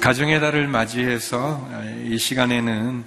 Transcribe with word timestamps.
가정의 0.00 0.40
달을 0.40 0.68
맞이해서 0.68 1.68
이 2.04 2.18
시간에는 2.18 3.04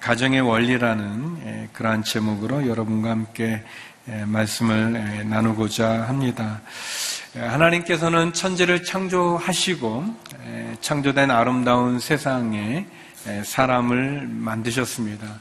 가정의 0.00 0.40
원리라는 0.40 1.68
그러한 1.72 2.04
제목으로 2.04 2.68
여러분과 2.68 3.10
함께 3.10 3.62
말씀을 4.24 5.28
나누고자 5.28 6.04
합니다. 6.04 6.60
하나님께서는 7.34 8.32
천지를 8.32 8.84
창조하시고 8.84 10.04
창조된 10.80 11.30
아름다운 11.30 11.98
세상에 11.98 12.86
사람을 13.44 14.28
만드셨습니다. 14.28 15.40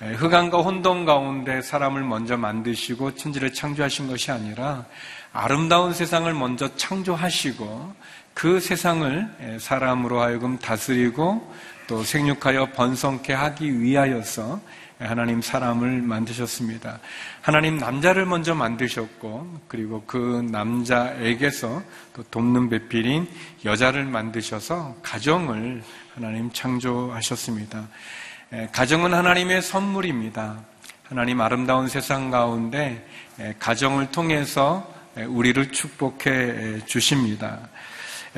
흑암과 0.00 0.58
혼돈 0.58 1.04
가운데 1.04 1.60
사람을 1.60 2.02
먼저 2.02 2.36
만드시고 2.36 3.16
천지를 3.16 3.52
창조하신 3.52 4.08
것이 4.08 4.30
아니라 4.30 4.86
아름다운 5.32 5.92
세상을 5.92 6.32
먼저 6.34 6.74
창조하시고 6.76 7.94
그 8.38 8.60
세상을 8.60 9.58
사람으로 9.58 10.20
하여금 10.20 10.58
다스리고 10.58 11.52
또 11.88 12.04
생육하여 12.04 12.70
번성케 12.70 13.32
하기 13.32 13.80
위하여서 13.80 14.60
하나님 15.00 15.42
사람을 15.42 16.02
만드셨습니다. 16.02 17.00
하나님 17.40 17.78
남자를 17.78 18.26
먼저 18.26 18.54
만드셨고 18.54 19.62
그리고 19.66 20.04
그 20.06 20.46
남자에게서 20.52 21.82
또 22.14 22.22
돕는 22.30 22.68
배필인 22.68 23.28
여자를 23.64 24.04
만드셔서 24.04 24.98
가정을 25.02 25.82
하나님 26.14 26.52
창조하셨습니다. 26.52 27.88
가정은 28.70 29.14
하나님의 29.14 29.62
선물입니다. 29.62 30.60
하나님 31.08 31.40
아름다운 31.40 31.88
세상 31.88 32.30
가운데 32.30 33.04
가정을 33.58 34.12
통해서 34.12 34.94
우리를 35.16 35.72
축복해 35.72 36.84
주십니다. 36.86 37.58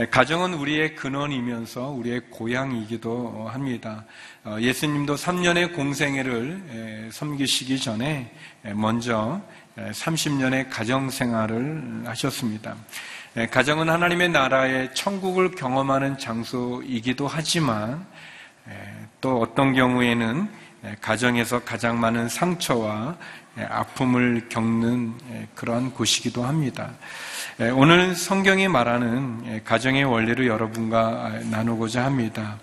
가정은 0.09 0.55
우리의 0.55 0.95
근원이면서 0.95 1.89
우리의 1.89 2.21
고향이기도 2.31 3.49
합니다. 3.53 4.05
어, 4.45 4.57
예수님도 4.61 5.17
3년의 5.17 5.75
공생애를 5.75 7.11
섬기시기 7.13 7.81
전에 7.81 8.33
먼저 8.75 9.43
30년의 9.77 10.71
가정 10.71 11.11
생활을 11.11 12.03
하셨습니다. 12.07 12.77
가정은 13.51 13.89
하나님의 13.91 14.31
나라의 14.31 14.95
천국을 14.95 15.51
경험하는 15.53 16.19
장소이기도 16.19 17.27
하지만 17.27 18.07
또 19.21 19.41
어떤 19.41 19.75
경우에는 19.75 20.49
가정에서 21.01 21.65
가장 21.65 22.01
많은 22.01 22.29
상처와 22.29 23.17
아픔을 23.59 24.49
겪는 24.49 25.15
그러한 25.55 25.93
곳이기도 25.93 26.45
합니다. 26.45 26.93
오늘 27.75 28.15
성경이 28.15 28.69
말하는 28.69 29.63
가정의 29.65 30.05
원리를 30.05 30.47
여러분과 30.47 31.41
나누고자 31.51 32.05
합니다. 32.05 32.59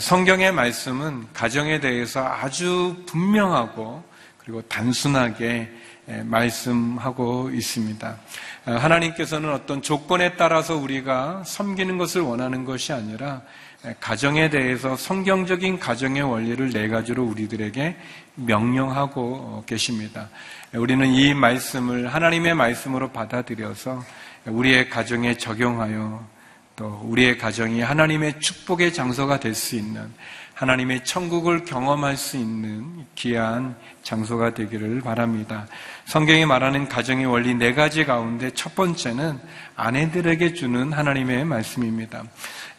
성경의 0.00 0.52
말씀은 0.52 1.28
가정에 1.32 1.80
대해서 1.80 2.26
아주 2.26 3.04
분명하고 3.06 4.02
그리고 4.38 4.62
단순하게 4.62 5.70
말씀하고 6.06 7.50
있습니다. 7.50 8.16
하나님께서는 8.64 9.52
어떤 9.52 9.82
조건에 9.82 10.36
따라서 10.36 10.76
우리가 10.76 11.42
섬기는 11.44 11.98
것을 11.98 12.20
원하는 12.20 12.64
것이 12.64 12.92
아니라 12.92 13.42
가정에 14.00 14.50
대해서 14.50 14.96
성경적인 14.96 15.78
가정의 15.78 16.22
원리를 16.22 16.70
네 16.70 16.88
가지로 16.88 17.24
우리들에게 17.24 17.96
명령하고 18.34 19.64
계십니다. 19.66 20.28
우리는 20.72 21.06
이 21.06 21.34
말씀을 21.34 22.12
하나님의 22.12 22.54
말씀으로 22.54 23.10
받아들여서 23.12 24.02
우리의 24.46 24.90
가정에 24.90 25.36
적용하여 25.36 26.26
또 26.76 27.00
우리의 27.04 27.38
가정이 27.38 27.80
하나님의 27.80 28.40
축복의 28.40 28.92
장소가 28.92 29.40
될 29.40 29.54
수 29.54 29.76
있는 29.76 30.12
하나님의 30.56 31.04
천국을 31.04 31.66
경험할 31.66 32.16
수 32.16 32.38
있는 32.38 33.04
귀한 33.14 33.76
장소가 34.02 34.54
되기를 34.54 35.02
바랍니다. 35.02 35.66
성경이 36.06 36.46
말하는 36.46 36.88
가정의 36.88 37.26
원리 37.26 37.54
네 37.54 37.74
가지 37.74 38.06
가운데 38.06 38.50
첫 38.54 38.74
번째는 38.74 39.38
아내들에게 39.76 40.54
주는 40.54 40.94
하나님의 40.94 41.44
말씀입니다. 41.44 42.24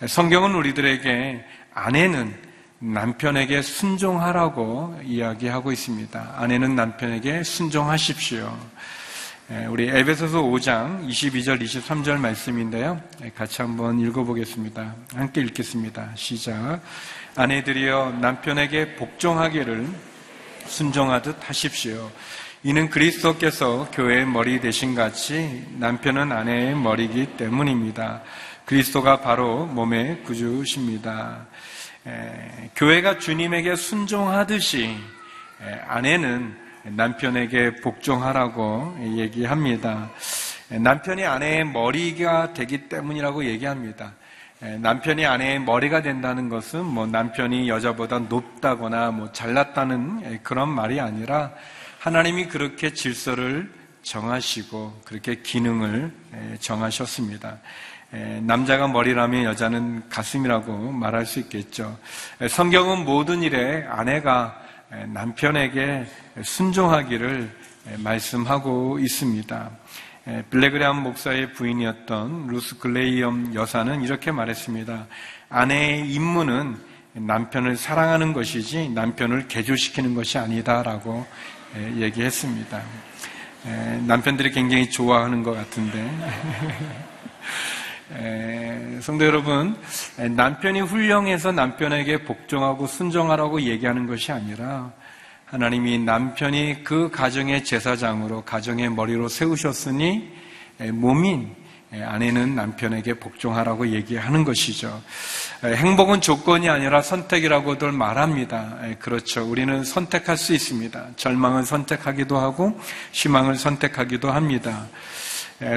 성경은 0.08 0.56
우리들에게 0.56 1.46
아내는 1.76 2.36
남편에게 2.80 3.62
순종하라고 3.62 5.00
이야기하고 5.04 5.72
있습니다. 5.72 6.34
아내는 6.36 6.76
남편에게 6.76 7.44
순종하십시오. 7.44 8.58
예, 9.52 9.66
우리 9.68 9.88
에베소서 9.88 10.42
5장 10.42 11.08
22절 11.08 11.62
23절 11.62 12.18
말씀인데요. 12.18 13.00
예, 13.24 13.30
같이 13.30 13.62
한번 13.62 14.00
읽어보겠습니다. 14.00 14.96
함께 15.14 15.42
읽겠습니다. 15.42 16.12
시작. 16.16 16.82
아내들이여 17.38 18.18
남편에게 18.20 18.96
복종하기를 18.96 19.88
순종하듯 20.66 21.48
하십시오. 21.48 22.12
이는 22.64 22.90
그리스도께서 22.90 23.92
교회의 23.92 24.26
머리 24.26 24.60
되신 24.60 24.96
같이 24.96 25.64
남편은 25.78 26.32
아내의 26.32 26.76
머리이기 26.76 27.38
때문입니다. 27.38 28.24
그리스도가 28.66 29.22
바로 29.22 29.68
몸의 29.68 30.24
구주십니다. 30.24 31.46
에, 32.08 32.72
교회가 32.76 33.20
주님에게 33.20 33.76
순종하듯이 33.76 34.98
에, 35.62 35.74
아내는 35.88 36.58
남편에게 36.86 37.76
복종하라고 37.82 38.98
얘기합니다. 39.16 40.10
남편이 40.70 41.24
아내의 41.24 41.66
머리가 41.66 42.54
되기 42.54 42.90
때문이라고 42.90 43.46
얘기합니다. 43.46 44.14
남편이 44.60 45.26
아내의 45.26 45.60
머리가 45.60 46.02
된다는 46.02 46.50
것은 46.50 46.84
뭐 46.84 47.06
남편이 47.06 47.70
여자보다 47.70 48.20
높다거나 48.20 49.12
뭐 49.12 49.32
잘났다는 49.32 50.40
그런 50.42 50.70
말이 50.70 51.00
아니라 51.00 51.52
하나님이 52.00 52.48
그렇게 52.48 52.94
질서를 52.94 53.72
정하시고 54.02 55.02
그렇게 55.06 55.42
기능을 55.42 56.12
정하셨습니다. 56.60 57.58
남자가 58.42 58.88
머리라면 58.88 59.44
여자는 59.44 60.10
가슴이라고 60.10 60.92
말할 60.92 61.26
수 61.26 61.40
있겠죠. 61.40 61.98
성경은 62.50 63.06
모든 63.06 63.44
일에 63.44 63.86
아내가 63.90 64.60
남편에게 65.08 66.06
순종하기를 66.42 67.52
말씀하고 67.98 68.98
있습니다. 69.00 69.70
빌리 70.50 70.69
그레이엄 70.69 71.04
목사의 71.04 71.54
부인이었던 71.54 72.48
루스 72.48 72.80
그레이엄 72.80 73.56
여사는 73.56 74.02
이렇게 74.02 74.32
말했습니다. 74.32 75.08
아내의 75.50 76.12
임무는 76.12 76.76
남편을 77.14 77.78
사랑하는 77.78 78.34
것이지 78.34 78.90
남편을 78.90 79.48
개조시키는 79.48 80.16
것이 80.16 80.38
아니다라고 80.38 81.26
얘기했습니다. 81.96 82.82
남편들이 84.06 84.52
굉장히 84.52 84.90
좋아하는 84.90 85.44
것 85.44 85.54
같은데. 85.54 86.10
성도 89.02 89.26
여러분, 89.26 89.78
남편이 90.18 90.82
훌륭해서 90.82 91.54
남편에게 91.54 92.24
복종하고 92.24 92.86
순종하라고 92.86 93.62
얘기하는 93.62 94.08
것이 94.08 94.34
아니라 94.34 94.92
하나님이 95.50 96.00
남편이 96.00 96.84
그 96.84 97.10
가정의 97.10 97.64
제사장으로 97.64 98.42
가정의 98.42 98.90
머리로 98.90 99.30
세우셨으니 99.30 100.30
몸인 100.92 101.56
아내는 101.90 102.54
남편에게 102.54 103.14
복종하라고 103.14 103.88
얘기하는 103.94 104.44
것이죠. 104.44 105.02
행복은 105.64 106.20
조건이 106.20 106.68
아니라 106.68 107.02
선택이라고들 107.02 107.94
말합니다. 107.94 108.78
그렇죠. 109.00 109.50
우리는 109.50 109.86
선택할 109.86 110.36
수 110.36 110.54
있습니다. 110.54 111.12
절망을 111.16 111.64
선택하기도 111.64 112.38
하고 112.38 112.78
희망을 113.14 113.56
선택하기도 113.56 114.30
합니다. 114.30 114.88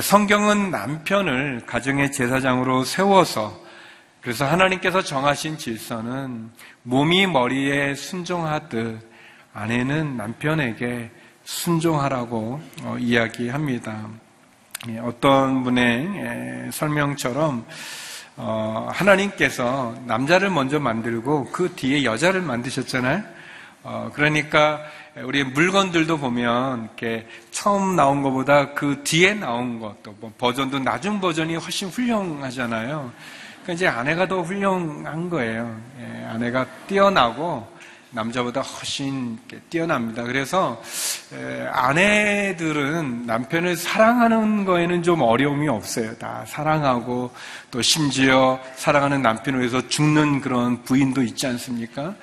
성경은 0.02 0.72
남편을 0.72 1.62
가정의 1.66 2.10
제사장으로 2.10 2.82
세워서 2.82 3.70
그래서 4.20 4.46
하나님께서 4.46 5.00
정하신 5.00 5.58
질서는 5.58 6.50
몸이 6.82 7.28
머리에 7.28 7.94
순종하듯 7.94 9.09
아내는 9.52 10.16
남편에게 10.16 11.10
순종하라고 11.44 12.60
어, 12.82 12.96
이야기합니다. 12.98 14.08
예, 14.88 14.98
어떤 14.98 15.64
분의 15.64 16.70
설명처럼 16.72 17.66
어, 18.36 18.88
하나님께서 18.92 19.94
남자를 20.06 20.50
먼저 20.50 20.78
만들고 20.78 21.50
그 21.52 21.74
뒤에 21.74 22.04
여자를 22.04 22.40
만드셨잖아요. 22.40 23.22
어, 23.82 24.10
그러니까 24.14 24.80
우리 25.16 25.42
물건들도 25.42 26.18
보면 26.18 26.84
이렇게 26.84 27.26
처음 27.50 27.96
나온 27.96 28.22
것보다 28.22 28.72
그 28.72 29.02
뒤에 29.02 29.34
나온 29.34 29.80
것도 29.80 30.14
뭐 30.20 30.32
버전도 30.38 30.78
낮은 30.78 31.20
버전이 31.20 31.56
훨씬 31.56 31.88
훌륭하잖아요. 31.88 33.12
그러니까 33.62 33.72
이제 33.72 33.88
아내가 33.88 34.28
더 34.28 34.42
훌륭한 34.42 35.28
거예요. 35.28 35.78
예, 36.00 36.24
아내가 36.26 36.64
뛰어나고 36.86 37.79
남자보다 38.12 38.60
훨씬 38.60 39.38
뛰어납니다. 39.68 40.24
그래서 40.24 40.82
아내들은 41.72 43.26
남편을 43.26 43.76
사랑하는 43.76 44.64
거에는 44.64 45.02
좀 45.02 45.22
어려움이 45.22 45.68
없어요. 45.68 46.16
다 46.18 46.44
사랑하고 46.46 47.30
또 47.70 47.82
심지어 47.82 48.60
사랑하는 48.76 49.22
남편을 49.22 49.60
위해서 49.60 49.86
죽는 49.88 50.40
그런 50.40 50.82
부인도 50.82 51.22
있지 51.22 51.46
않습니까? 51.46 52.14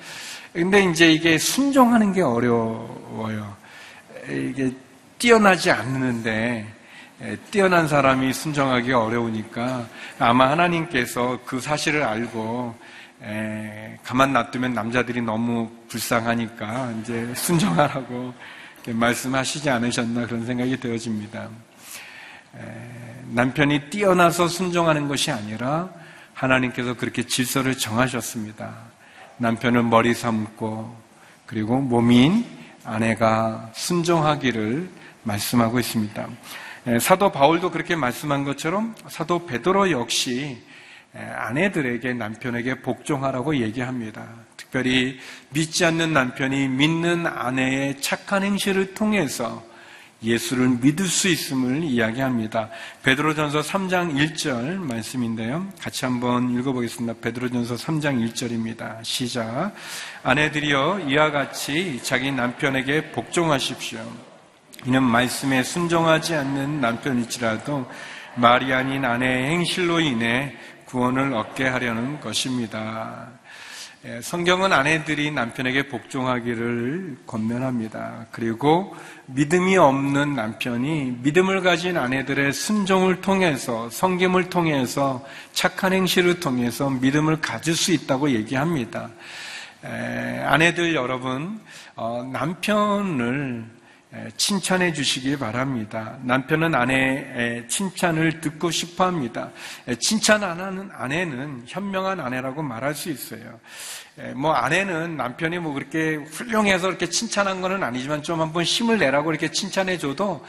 근데 0.52 0.84
이제 0.84 1.10
이게 1.12 1.38
순종하는 1.38 2.12
게 2.12 2.20
어려워요. 2.22 3.56
이게 4.28 4.72
뛰어나지 5.18 5.70
않는데 5.70 6.66
뛰어난 7.50 7.88
사람이 7.88 8.32
순종하기 8.32 8.92
어려우니까 8.92 9.86
아마 10.18 10.50
하나님께서 10.50 11.38
그 11.44 11.60
사실을 11.60 12.02
알고 12.02 12.74
에, 13.22 13.98
가만 14.04 14.32
놔두면 14.32 14.74
남자들이 14.74 15.20
너무 15.22 15.70
불쌍하니까 15.88 16.92
이제 17.00 17.32
순종하라고 17.34 18.32
말씀하시지 18.86 19.68
않으셨나 19.68 20.26
그런 20.26 20.46
생각이 20.46 20.78
되어집니다. 20.78 21.48
에, 22.56 23.14
남편이 23.30 23.90
뛰어나서 23.90 24.48
순종하는 24.48 25.08
것이 25.08 25.30
아니라 25.30 25.90
하나님께서 26.32 26.94
그렇게 26.94 27.26
질서를 27.26 27.76
정하셨습니다. 27.76 28.74
남편을 29.38 29.82
머리 29.82 30.14
삼고 30.14 30.96
그리고 31.46 31.80
몸인 31.80 32.44
아내가 32.84 33.70
순종하기를 33.74 34.88
말씀하고 35.24 35.78
있습니다. 35.78 36.28
사도 37.00 37.30
바울도 37.30 37.70
그렇게 37.70 37.96
말씀한 37.96 38.44
것처럼 38.44 38.94
사도 39.08 39.44
베드로 39.46 39.90
역시 39.90 40.62
아내들에게 41.14 42.12
남편에게 42.14 42.82
복종하라고 42.82 43.56
얘기합니다. 43.56 44.26
특별히 44.56 45.18
믿지 45.50 45.84
않는 45.84 46.12
남편이 46.12 46.68
믿는 46.68 47.26
아내의 47.26 48.00
착한 48.00 48.42
행실을 48.42 48.94
통해서 48.94 49.66
예수를 50.22 50.68
믿을 50.80 51.06
수 51.06 51.28
있음을 51.28 51.84
이야기합니다. 51.84 52.70
베드로전서 53.04 53.60
3장 53.60 54.14
1절 54.16 54.78
말씀인데요. 54.78 55.68
같이 55.80 56.04
한번 56.04 56.50
읽어보겠습니다. 56.58 57.20
베드로전서 57.20 57.76
3장 57.76 58.28
1절입니다. 58.28 59.04
시작. 59.04 59.72
아내들이여 60.24 61.06
이와 61.08 61.30
같이 61.30 62.00
자기 62.02 62.32
남편에게 62.32 63.12
복종하십시오. 63.12 64.00
이는 64.86 65.02
말씀에 65.02 65.62
순종하지 65.62 66.34
않는 66.34 66.80
남편일지라도 66.80 67.88
말이 68.34 68.72
아닌 68.72 69.04
아내의 69.04 69.50
행실로 69.50 70.00
인해 70.00 70.56
구원을 70.88 71.34
얻게 71.34 71.66
하려는 71.66 72.18
것입니다. 72.18 73.28
예, 74.06 74.22
성경은 74.22 74.72
아내들이 74.72 75.30
남편에게 75.30 75.88
복종하기를 75.88 77.18
권면합니다. 77.26 78.26
그리고 78.30 78.96
믿음이 79.26 79.76
없는 79.76 80.34
남편이 80.34 81.18
믿음을 81.22 81.60
가진 81.60 81.98
아내들의 81.98 82.54
순종을 82.54 83.20
통해서 83.20 83.90
성김을 83.90 84.48
통해서 84.48 85.26
착한 85.52 85.92
행실을 85.92 86.40
통해서 86.40 86.88
믿음을 86.88 87.42
가질 87.42 87.74
수 87.74 87.92
있다고 87.92 88.30
얘기합니다. 88.30 89.10
예, 89.84 90.42
아내들 90.46 90.94
여러분, 90.94 91.60
어, 91.96 92.26
남편을 92.32 93.77
칭찬해 94.38 94.94
주시기 94.94 95.36
바랍니다. 95.36 96.16
남편은 96.22 96.74
아내의 96.74 97.68
칭찬을 97.68 98.40
듣고 98.40 98.70
싶어 98.70 99.04
합니다. 99.04 99.50
칭찬 99.98 100.42
안 100.42 100.60
하는 100.60 100.88
아내는 100.92 101.64
현명한 101.66 102.18
아내라고 102.18 102.62
말할 102.62 102.94
수 102.94 103.10
있어요. 103.10 103.60
뭐 104.34 104.52
아내는 104.52 105.16
남편이 105.16 105.58
뭐 105.58 105.74
그렇게 105.74 106.16
훌륭해서 106.16 106.88
이렇게 106.88 107.08
칭찬한 107.08 107.60
거는 107.60 107.82
아니지만 107.82 108.22
좀 108.22 108.40
한번 108.40 108.62
힘을 108.62 108.98
내라고 108.98 109.30
이렇게 109.30 109.50
칭찬해 109.50 109.98
줘도 109.98 110.44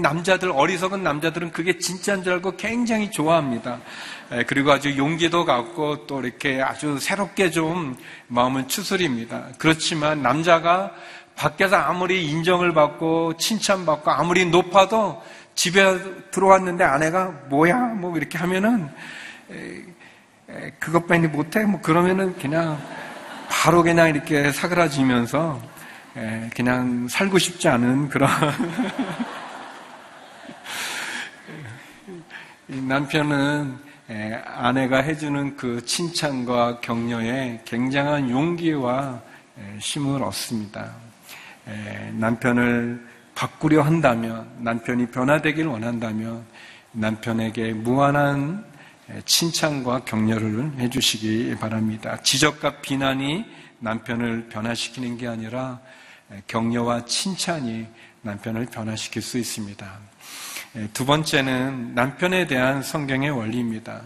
남자들 0.00 0.50
어리석은 0.50 1.02
남자들은 1.04 1.52
그게 1.52 1.78
진짜인 1.78 2.24
줄 2.24 2.32
알고 2.32 2.56
굉장히 2.56 3.10
좋아합니다. 3.10 3.80
그리고 4.46 4.72
아주 4.72 4.96
용기도 4.96 5.44
갖고 5.44 6.06
또 6.06 6.22
이렇게 6.22 6.62
아주 6.62 6.98
새롭게 6.98 7.50
좀 7.50 7.96
마음을 8.28 8.66
추스립니다. 8.66 9.48
그렇지만 9.58 10.22
남자가 10.22 10.92
밖에서 11.36 11.76
아무리 11.76 12.28
인정을 12.30 12.72
받고 12.74 13.36
칭찬받고 13.36 14.10
아무리 14.10 14.46
높아도 14.46 15.22
집에 15.54 15.98
들어왔는데 16.30 16.84
아내가 16.84 17.26
뭐야 17.48 17.76
뭐 17.94 18.16
이렇게 18.16 18.38
하면은 18.38 18.88
그것뿐이 20.78 21.28
못해 21.28 21.64
뭐 21.64 21.80
그러면은 21.80 22.36
그냥 22.38 22.78
바로 23.48 23.82
그냥 23.82 24.08
이렇게 24.08 24.52
사그라지면서 24.52 25.60
그냥 26.54 27.08
살고 27.08 27.38
싶지 27.38 27.68
않은 27.68 28.08
그런 28.08 28.30
남편은 32.66 33.78
아내가 34.46 34.98
해주는 34.98 35.56
그 35.56 35.84
칭찬과 35.84 36.80
격려에 36.80 37.60
굉장한 37.64 38.30
용기와 38.30 39.20
힘을 39.78 40.22
얻습니다. 40.22 41.03
남편을 42.12 43.06
바꾸려 43.34 43.82
한다면, 43.82 44.48
남편이 44.58 45.06
변화되길 45.10 45.66
원한다면, 45.66 46.44
남편에게 46.92 47.72
무한한 47.72 48.64
칭찬과 49.24 50.04
격려를 50.04 50.72
해주시기 50.78 51.56
바랍니다. 51.60 52.16
지적과 52.22 52.80
비난이 52.80 53.44
남편을 53.80 54.48
변화시키는 54.48 55.18
게 55.18 55.28
아니라 55.28 55.80
격려와 56.46 57.04
칭찬이 57.04 57.86
남편을 58.22 58.66
변화시킬 58.66 59.20
수 59.20 59.38
있습니다. 59.38 59.86
두 60.92 61.04
번째는 61.04 61.94
남편에 61.94 62.46
대한 62.46 62.82
성경의 62.82 63.30
원리입니다. 63.30 64.02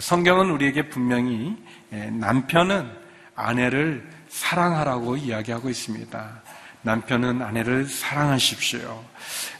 성경은 0.00 0.50
우리에게 0.50 0.88
분명히 0.88 1.56
남편은 1.90 2.90
아내를 3.34 4.06
사랑하라고 4.28 5.16
이야기하고 5.16 5.70
있습니다. 5.70 6.42
남편은 6.86 7.42
아내를 7.42 7.86
사랑하십시오. 7.86 9.04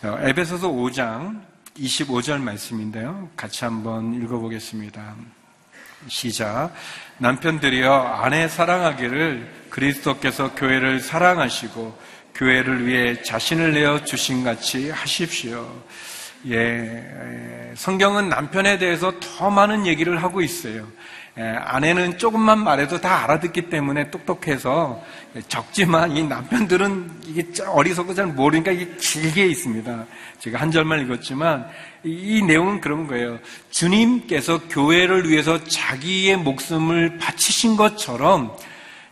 어, 0.05 0.19
에베소서 0.21 0.69
5장 0.69 1.43
25절 1.77 2.41
말씀인데요. 2.41 3.29
같이 3.37 3.65
한번 3.65 4.15
읽어보겠습니다. 4.15 5.17
시작. 6.07 6.71
남편들이여 7.19 7.93
아내 7.93 8.47
사랑하기를 8.47 9.67
그리스도께서 9.71 10.55
교회를 10.55 11.01
사랑하시고 11.01 11.99
교회를 12.37 12.87
위해 12.87 13.21
자신을 13.25 13.73
내어 13.73 14.05
주신 14.05 14.45
같이 14.45 14.91
하십시오. 14.91 15.83
예, 16.49 17.73
성경은 17.75 18.29
남편에 18.29 18.79
대해서 18.79 19.13
더 19.19 19.51
많은 19.51 19.85
얘기를 19.89 20.23
하고 20.23 20.43
있어요. 20.43 20.87
예, 21.39 21.43
아내는 21.43 22.17
조금만 22.17 22.65
말해도 22.65 22.99
다 23.01 23.25
알아듣기 23.25 23.69
때문에 23.69 24.11
똑똑해서 24.11 25.03
적지만 25.49 26.17
이 26.17 26.23
남편들은 26.23 27.21
이게 27.27 27.47
어리석고 27.63 28.15
잘 28.15 28.27
모르니까 28.27 28.71
이게 28.71 28.97
길게 28.97 29.47
있습니다. 29.47 30.07
제가 30.39 30.59
한 30.59 30.71
절만 30.71 31.01
읽었지만 31.03 31.69
이, 32.05 32.39
이 32.39 32.43
내용은 32.43 32.81
그런 32.81 33.07
거예요. 33.07 33.39
주님께서 33.71 34.63
교회를 34.69 35.29
위해서 35.29 35.63
자기의 35.63 36.39
목숨을 36.39 37.19
바치신 37.19 37.77
것처럼 37.77 38.57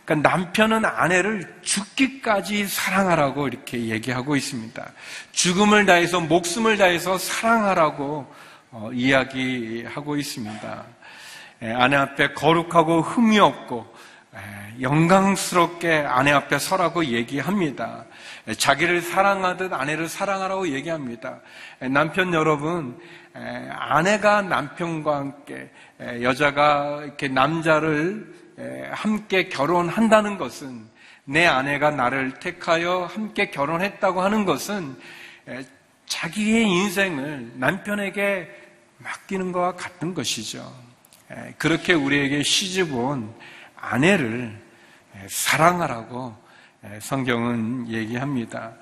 그러니까 0.03 0.29
남편은 0.29 0.83
아내를 0.83 1.55
죽기까지 1.61 2.65
사랑하라고 2.65 3.47
이렇게 3.47 3.85
얘기하고 3.89 4.35
있습니다. 4.35 4.91
죽음을 5.31 5.85
다해서 5.85 6.21
목숨을 6.21 6.77
다해서 6.77 7.19
사랑하라고 7.19 8.25
어, 8.71 8.89
이야기하고 8.93 10.17
있습니다. 10.17 10.94
예, 11.61 11.71
아내 11.71 11.95
앞에 11.95 12.33
거룩하고 12.33 13.01
흠이 13.01 13.39
없고 13.39 13.85
예, 14.35 14.81
영광스럽게 14.81 16.05
아내 16.07 16.31
앞에 16.31 16.59
서라고 16.59 17.05
얘기합니다. 17.05 18.05
예, 18.47 18.53
자기를 18.53 19.01
사랑하듯 19.01 19.73
아내를 19.73 20.09
사랑하라고 20.09 20.69
얘기합니다. 20.69 21.39
남편 21.91 22.33
여러분, 22.33 22.99
아내가 23.69 24.41
남편과 24.41 25.17
함께 25.17 25.69
여자가 26.21 27.01
이렇게 27.03 27.27
남자를 27.27 28.33
함께 28.91 29.49
결혼한다는 29.49 30.37
것은 30.37 30.85
내 31.25 31.45
아내가 31.45 31.91
나를 31.91 32.39
택하여 32.39 33.09
함께 33.11 33.49
결혼했다고 33.49 34.21
하는 34.21 34.45
것은 34.45 34.95
자기의 36.05 36.63
인생을 36.65 37.53
남편에게 37.55 38.49
맡기는 38.99 39.51
것과 39.51 39.75
같은 39.75 40.13
것이죠. 40.13 40.71
그렇게 41.57 41.93
우리에게 41.93 42.43
시집온 42.43 43.33
아내를 43.75 44.55
사랑하라고 45.27 46.35
성경은 46.99 47.87
얘기합니다. 47.89 48.73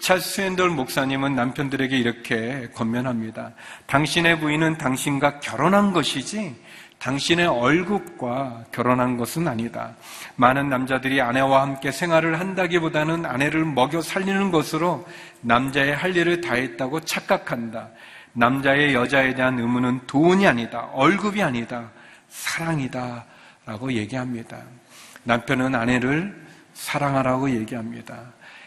찰스 0.00 0.40
앤돌 0.40 0.70
목사님은 0.70 1.36
남편들에게 1.36 1.96
이렇게 1.96 2.68
권면합니다. 2.74 3.52
당신의 3.86 4.40
부인은 4.40 4.78
당신과 4.78 5.40
결혼한 5.40 5.92
것이지 5.92 6.56
당신의 6.98 7.46
얼굴과 7.46 8.64
결혼한 8.72 9.16
것은 9.18 9.46
아니다. 9.46 9.94
많은 10.36 10.70
남자들이 10.70 11.20
아내와 11.20 11.62
함께 11.62 11.92
생활을 11.92 12.40
한다기보다는 12.40 13.26
아내를 13.26 13.64
먹여 13.64 14.00
살리는 14.00 14.50
것으로 14.50 15.06
남자의 15.42 15.94
할 15.94 16.16
일을 16.16 16.40
다했다고 16.40 17.00
착각한다. 17.00 17.90
남자의 18.36 18.92
여자에 18.92 19.34
대한 19.34 19.58
의무는 19.58 20.00
돈이 20.06 20.46
아니다. 20.46 20.90
얼굴이 20.92 21.42
아니다. 21.42 21.88
사랑이다. 22.28 23.24
라고 23.64 23.90
얘기합니다. 23.92 24.58
남편은 25.24 25.74
아내를 25.74 26.46
사랑하라고 26.74 27.48
얘기합니다. 27.50 28.20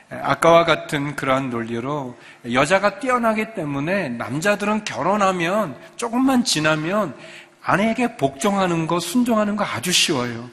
아까와 0.09 0.65
같은 0.65 1.15
그러한 1.15 1.51
논리로 1.51 2.17
여자가 2.51 2.99
뛰어나기 2.99 3.53
때문에 3.53 4.09
남자들은 4.09 4.85
결혼하면 4.85 5.77
조금만 5.97 6.43
지나면 6.43 7.15
아내에게 7.61 8.17
복종하는 8.17 8.87
거, 8.87 8.99
순종하는 8.99 9.55
거 9.55 9.63
아주 9.63 9.91
쉬워요. 9.91 10.49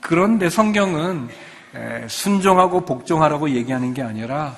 그런데 0.00 0.48
성경은 0.48 1.28
순종하고 2.06 2.84
복종하라고 2.84 3.50
얘기하는 3.50 3.92
게 3.94 4.02
아니라 4.02 4.56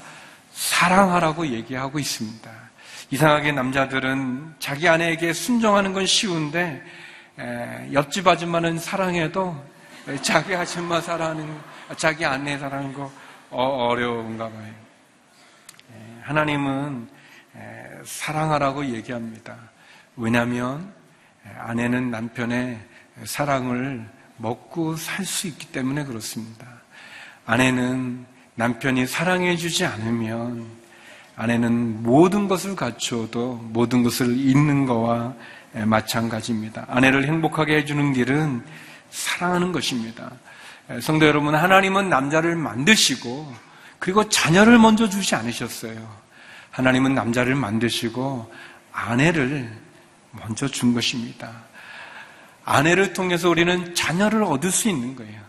사랑하라고 0.53 1.47
얘기하고 1.47 1.99
있습니다. 1.99 2.64
이상하게 3.11 3.53
남자들은 3.53 4.55
자기 4.59 4.89
아내에게 4.89 5.33
순종하는 5.33 5.93
건 5.93 6.07
쉬운데 6.07 6.83
옆집 7.93 8.27
아줌마는 8.27 8.79
사랑해도 8.79 9.65
자기 10.23 10.55
아줌마 10.55 11.01
사랑하는 11.01 11.57
자기 11.97 12.25
아내 12.25 12.59
사랑하는 12.59 12.93
거 12.93 13.11
어, 13.51 13.63
어려운가 13.89 14.49
봐요. 14.49 14.75
하나님은 16.23 17.09
사랑하라고 18.05 18.87
얘기합니다. 18.87 19.57
왜냐하면 20.17 20.93
아내는 21.59 22.11
남편의 22.11 22.81
사랑을 23.25 24.09
먹고 24.39 24.97
살 24.97 25.25
수 25.25 25.47
있기 25.47 25.71
때문에 25.71 26.05
그렇습니다. 26.05 26.67
아내는 27.47 28.27
남편이 28.57 29.07
사랑해주지 29.07 29.85
않으면 29.85 30.84
아내는 31.37 32.03
모든 32.03 32.49
것을 32.49 32.77
갖추어도 32.77 33.55
모든 33.73 34.03
것을 34.03 34.37
잃는 34.39 34.87
거와 34.87 35.35
마찬가지입니다. 35.73 36.87
아내를 36.89 37.27
행복하게 37.27 37.79
해주는 37.79 38.13
길은 38.13 38.63
사랑하는 39.11 39.73
것입니다. 39.73 40.31
성도 41.01 41.27
여러분, 41.27 41.55
하나님은 41.55 42.09
남자를 42.09 42.55
만드시고 42.57 43.53
그리고 43.99 44.29
자녀를 44.29 44.79
먼저 44.79 45.09
주지 45.09 45.35
않으셨어요. 45.35 46.25
하나님은 46.71 47.15
남자를 47.15 47.55
만드시고 47.55 48.53
아내를 48.93 49.71
먼저 50.31 50.69
준 50.69 50.95
것입니다. 50.95 51.51
아내를 52.65 53.13
통해서 53.13 53.49
우리는 53.49 53.95
자녀를 53.95 54.43
얻을 54.45 54.71
수 54.71 54.89
있는 54.89 55.17
거예요. 55.17 55.41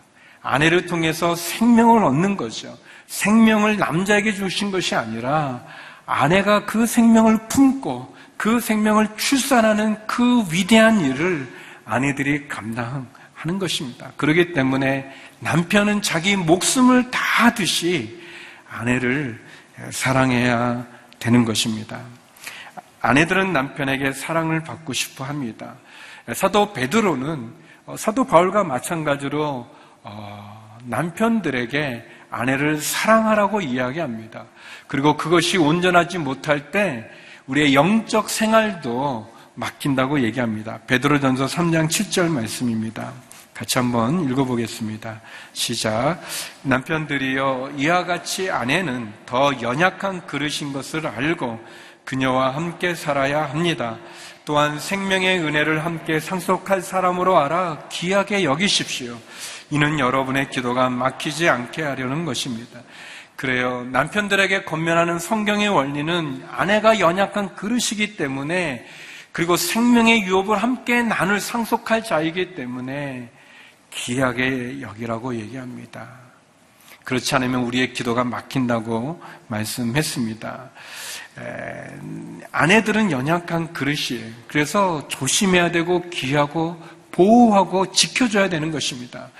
아내를 0.42 0.86
통해서 0.86 1.34
생명을 1.34 2.04
얻는 2.04 2.36
거죠. 2.36 2.76
생명을 3.06 3.76
남자에게 3.76 4.32
주신 4.32 4.70
것이 4.70 4.94
아니라 4.94 5.64
아내가 6.06 6.64
그 6.66 6.86
생명을 6.86 7.48
품고 7.48 8.14
그 8.36 8.60
생명을 8.60 9.08
출산하는 9.16 10.06
그 10.06 10.44
위대한 10.50 11.00
일을 11.00 11.48
아내들이 11.84 12.48
감당하는 12.48 13.58
것입니다. 13.58 14.12
그렇기 14.16 14.52
때문에 14.52 15.10
남편은 15.40 16.02
자기 16.02 16.36
목숨을 16.36 17.10
다하듯이 17.10 18.20
아내를 18.68 19.40
사랑해야 19.90 20.86
되는 21.18 21.44
것입니다. 21.44 22.00
아내들은 23.00 23.52
남편에게 23.52 24.12
사랑을 24.12 24.62
받고 24.64 24.92
싶어 24.92 25.24
합니다. 25.24 25.74
사도 26.34 26.72
베드로는 26.72 27.52
어, 27.86 27.96
사도 27.96 28.26
바울과 28.26 28.64
마찬가지로 28.64 29.66
어, 30.02 30.78
남편들에게 30.84 32.04
아내를 32.36 32.80
사랑하라고 32.80 33.62
이야기합니다. 33.62 34.44
그리고 34.86 35.16
그것이 35.16 35.56
온전하지 35.56 36.18
못할 36.18 36.70
때 36.70 37.08
우리의 37.46 37.74
영적 37.74 38.28
생활도 38.28 39.34
막힌다고 39.54 40.20
얘기합니다. 40.20 40.80
베드로전서 40.86 41.46
3장 41.46 41.88
7절 41.88 42.28
말씀입니다. 42.28 43.12
같이 43.54 43.78
한번 43.78 44.28
읽어보겠습니다. 44.30 45.22
시작. 45.54 46.20
남편들이여 46.62 47.72
이와 47.78 48.04
같이 48.04 48.50
아내는 48.50 49.10
더 49.24 49.50
연약한 49.62 50.26
그릇인 50.26 50.74
것을 50.74 51.06
알고 51.06 51.58
그녀와 52.04 52.54
함께 52.54 52.94
살아야 52.94 53.44
합니다. 53.44 53.96
또한 54.44 54.78
생명의 54.78 55.40
은혜를 55.40 55.84
함께 55.84 56.20
상속할 56.20 56.82
사람으로 56.82 57.38
알아 57.38 57.88
귀하게 57.90 58.44
여기십시오. 58.44 59.18
이는 59.70 59.98
여러분의 59.98 60.50
기도가 60.50 60.90
막히지 60.90 61.48
않게 61.48 61.82
하려는 61.82 62.24
것입니다. 62.24 62.80
그래요. 63.34 63.84
남편들에게 63.90 64.64
건면하는 64.64 65.18
성경의 65.18 65.68
원리는 65.68 66.42
아내가 66.50 67.00
연약한 67.00 67.54
그릇이기 67.54 68.16
때문에 68.16 68.86
그리고 69.32 69.56
생명의 69.56 70.22
유업을 70.22 70.56
함께 70.56 71.02
나눌 71.02 71.40
상속할 71.40 72.04
자이기 72.04 72.54
때문에 72.54 73.30
귀하게 73.90 74.80
여기라고 74.80 75.34
얘기합니다. 75.34 76.08
그렇지 77.04 77.34
않으면 77.34 77.62
우리의 77.64 77.92
기도가 77.92 78.24
막힌다고 78.24 79.22
말씀했습니다. 79.48 80.70
아내들은 82.50 83.10
연약한 83.10 83.72
그릇이에요. 83.74 84.26
그래서 84.48 85.06
조심해야 85.08 85.70
되고 85.70 86.08
귀하고 86.08 86.82
보호하고 87.16 87.90
지켜줘야 87.92 88.48
되는 88.48 88.70
것입니다. 88.70 89.30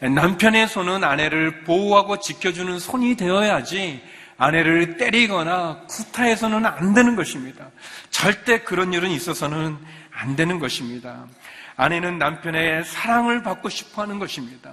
남편의 0.00 0.68
손은 0.68 1.04
아내를 1.04 1.62
보호하고 1.64 2.18
지켜주는 2.18 2.78
손이 2.78 3.14
되어야지 3.16 4.02
아내를 4.36 4.96
때리거나 4.96 5.82
구타해서는 5.88 6.66
안 6.66 6.94
되는 6.94 7.14
것입니다. 7.14 7.66
절대 8.10 8.60
그런 8.60 8.92
일은 8.92 9.10
있어서는 9.10 9.76
안 10.12 10.36
되는 10.36 10.58
것입니다. 10.58 11.26
아내는 11.76 12.18
남편의 12.18 12.84
사랑을 12.84 13.42
받고 13.42 13.68
싶어 13.68 14.02
하는 14.02 14.18
것입니다. 14.18 14.72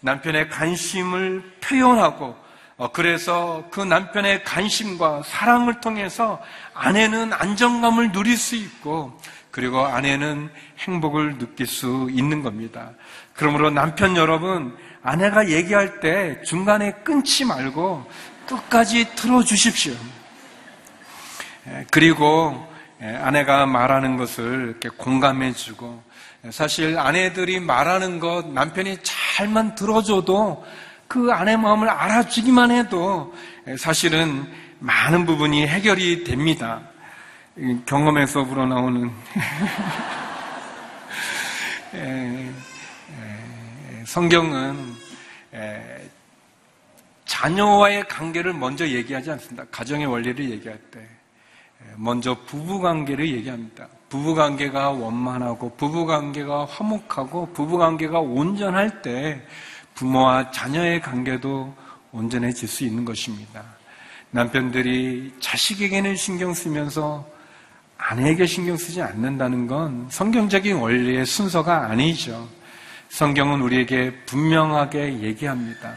남편의 0.00 0.50
관심을 0.50 1.42
표현하고 1.60 2.36
어, 2.78 2.92
그래서 2.92 3.64
그 3.70 3.80
남편의 3.80 4.44
관심과 4.44 5.22
사랑을 5.24 5.80
통해서 5.80 6.42
아내는 6.74 7.32
안정감을 7.32 8.12
누릴 8.12 8.36
수 8.36 8.54
있고 8.54 9.18
그리고 9.56 9.86
아내는 9.86 10.50
행복을 10.80 11.38
느낄 11.38 11.66
수 11.66 12.10
있는 12.10 12.42
겁니다. 12.42 12.90
그러므로 13.32 13.70
남편 13.70 14.14
여러분, 14.14 14.76
아내가 15.02 15.48
얘기할 15.48 16.00
때 16.00 16.42
중간에 16.42 16.92
끊지 17.02 17.46
말고 17.46 18.06
끝까지 18.46 19.14
틀어주십시오. 19.16 19.94
그리고 21.90 22.70
아내가 23.00 23.64
말하는 23.64 24.18
것을 24.18 24.66
이렇게 24.68 24.90
공감해주고 24.90 26.02
사실 26.50 26.98
아내들이 26.98 27.58
말하는 27.58 28.20
것 28.20 28.46
남편이 28.46 28.98
잘만 29.02 29.74
들어줘도 29.74 30.66
그 31.08 31.32
아내 31.32 31.56
마음을 31.56 31.88
알아주기만 31.88 32.72
해도 32.72 33.34
사실은 33.78 34.52
많은 34.80 35.24
부분이 35.24 35.66
해결이 35.66 36.24
됩니다. 36.24 36.82
경험에서 37.86 38.44
불어나오는 38.44 39.10
성경은 44.04 44.94
자녀와의 47.24 48.06
관계를 48.08 48.52
먼저 48.52 48.86
얘기하지 48.86 49.30
않습니다. 49.32 49.64
가정의 49.70 50.04
원리를 50.06 50.50
얘기할 50.50 50.78
때 50.90 51.08
먼저 51.96 52.36
부부 52.44 52.80
관계를 52.80 53.26
얘기합니다. 53.26 53.88
부부 54.10 54.34
관계가 54.34 54.90
원만하고 54.90 55.76
부부 55.76 56.04
관계가 56.04 56.66
화목하고 56.66 57.54
부부 57.54 57.78
관계가 57.78 58.20
온전할 58.20 59.00
때 59.00 59.40
부모와 59.94 60.50
자녀의 60.50 61.00
관계도 61.00 61.74
온전해질 62.12 62.68
수 62.68 62.84
있는 62.84 63.06
것입니다. 63.06 63.64
남편들이 64.30 65.32
자식에게는 65.40 66.16
신경 66.16 66.52
쓰면서 66.52 67.34
아내에게 67.98 68.46
신경 68.46 68.76
쓰지 68.76 69.02
않는다는 69.02 69.66
건 69.66 70.06
성경적인 70.10 70.76
원리의 70.76 71.26
순서가 71.26 71.86
아니죠. 71.90 72.48
성경은 73.08 73.60
우리에게 73.62 74.14
분명하게 74.26 75.20
얘기합니다. 75.20 75.94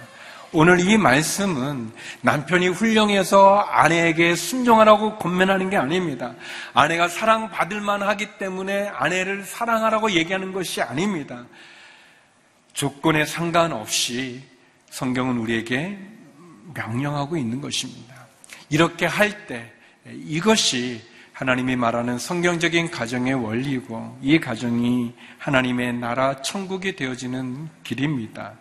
오늘 0.51 0.79
이 0.79 0.97
말씀은 0.97 1.91
남편이 2.21 2.69
훌륭해서 2.69 3.59
아내에게 3.59 4.35
순종하라고 4.35 5.17
권면하는 5.17 5.69
게 5.69 5.77
아닙니다. 5.77 6.33
아내가 6.73 7.07
사랑받을 7.07 7.81
만 7.81 8.01
하기 8.01 8.37
때문에 8.39 8.87
아내를 8.87 9.43
사랑하라고 9.43 10.11
얘기하는 10.11 10.51
것이 10.51 10.81
아닙니다. 10.81 11.45
조건에 12.73 13.25
상관없이 13.25 14.41
성경은 14.89 15.37
우리에게 15.37 15.99
명령하고 16.73 17.37
있는 17.37 17.61
것입니다. 17.61 18.15
이렇게 18.69 19.05
할 19.05 19.45
때 19.47 19.71
이것이 20.05 21.01
하나님이 21.39 21.77
말하는 21.77 22.17
성경적인 22.17 22.91
가정의 22.91 23.33
원리고 23.33 24.17
이 24.21 24.41
가정이 24.41 25.15
하나님의 25.37 25.93
나라 25.93 26.41
천국이 26.41 26.97
되어지는 26.97 27.69
길입니다. 27.85 28.55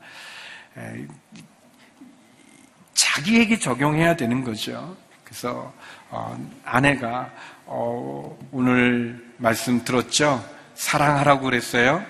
자기에게 2.95 3.59
적용해야 3.59 4.15
되는 4.15 4.45
거죠. 4.45 4.97
그래서 5.25 5.75
어, 6.09 6.39
아내가 6.65 7.33
어, 7.67 8.39
오늘 8.53 9.29
말씀 9.39 9.83
들었죠? 9.83 10.49
사랑하라고 10.77 11.47
그랬어요. 11.47 12.01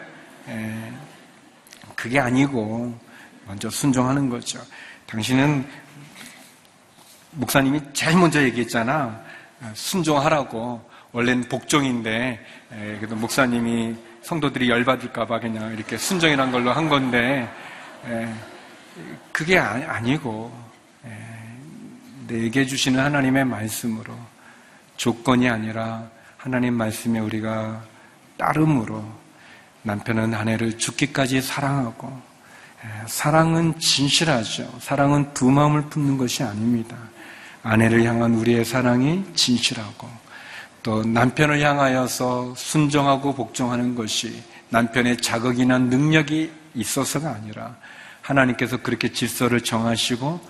에, 0.49 0.93
그게 1.95 2.21
아니고 2.21 2.95
먼저 3.47 3.71
순종하는 3.71 4.29
거죠. 4.29 4.61
당신은 5.07 5.67
목사님이 7.31 7.81
제일 7.95 8.19
먼저 8.19 8.43
얘기했잖아. 8.43 9.28
순종하라고. 9.75 10.89
원래는 11.13 11.49
복종인데, 11.49 12.45
에, 12.73 12.97
그래도 12.97 13.17
목사님이 13.17 13.97
성도들이 14.23 14.69
열받을까봐 14.69 15.41
그냥 15.41 15.73
이렇게 15.73 15.97
순종이란 15.97 16.53
걸로 16.53 16.73
한 16.73 16.89
건데, 16.89 17.49
에, 18.07 18.29
그게 19.33 19.59
아, 19.59 20.01
니고 20.01 20.53
내게 22.27 22.67
주시는 22.67 23.01
하나님의 23.01 23.45
말씀으로 23.47 24.15
조건이 24.97 25.49
아니라 25.49 26.11
하나님 26.37 26.75
말씀에 26.75 27.21
우리가 27.21 27.83
따름으로 28.37 29.03
남편은 29.83 30.35
아내를 30.35 30.77
죽기까지 30.77 31.41
사랑하고 31.41 32.21
사랑은 33.07 33.79
진실하죠. 33.79 34.79
사랑은 34.81 35.33
두 35.33 35.51
마음을 35.51 35.83
품는 35.83 36.19
것이 36.19 36.43
아닙니다. 36.43 36.97
아내를 37.69 38.05
향한 38.05 38.35
우리의 38.35 38.65
사랑이 38.65 39.23
진실하고 39.35 40.09
또 40.83 41.05
남편을 41.05 41.61
향하여서 41.61 42.55
순종하고 42.57 43.35
복종하는 43.35 43.95
것이 43.95 44.43
남편의 44.71 45.19
자극이나 45.19 45.77
능력이 45.77 46.51
있어서가 46.75 47.31
아니라 47.31 47.77
하나님께서 48.23 48.79
그렇게 48.79 49.13
질서를 49.13 49.61
정하시고 49.61 50.41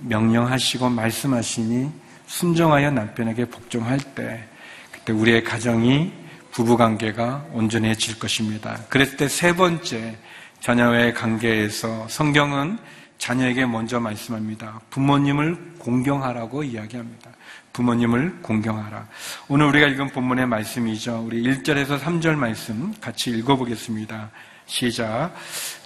명령하시고 0.00 0.90
말씀하시니 0.90 1.90
순종하여 2.26 2.90
남편에게 2.90 3.46
복종할 3.46 3.98
때 3.98 4.44
그때 4.92 5.14
우리의 5.14 5.44
가정이 5.44 6.12
부부 6.50 6.76
관계가 6.76 7.46
온전해질 7.52 8.18
것입니다. 8.18 8.78
그랬을 8.90 9.16
때 9.16 9.28
세 9.28 9.54
번째 9.54 10.18
자녀의 10.60 11.14
관계에서 11.14 12.06
성경은 12.08 12.78
자녀에게 13.18 13.66
먼저 13.66 14.00
말씀합니다. 14.00 14.80
부모님을 14.90 15.74
공경하라고 15.78 16.62
이야기합니다. 16.62 17.30
부모님을 17.72 18.42
공경하라. 18.42 19.06
오늘 19.48 19.66
우리가 19.66 19.86
읽은 19.88 20.08
본문의 20.08 20.46
말씀이죠. 20.46 21.24
우리 21.26 21.42
1절에서 21.42 21.98
3절 22.00 22.36
말씀 22.36 22.94
같이 23.00 23.30
읽어보겠습니다. 23.30 24.30
시작. 24.66 25.32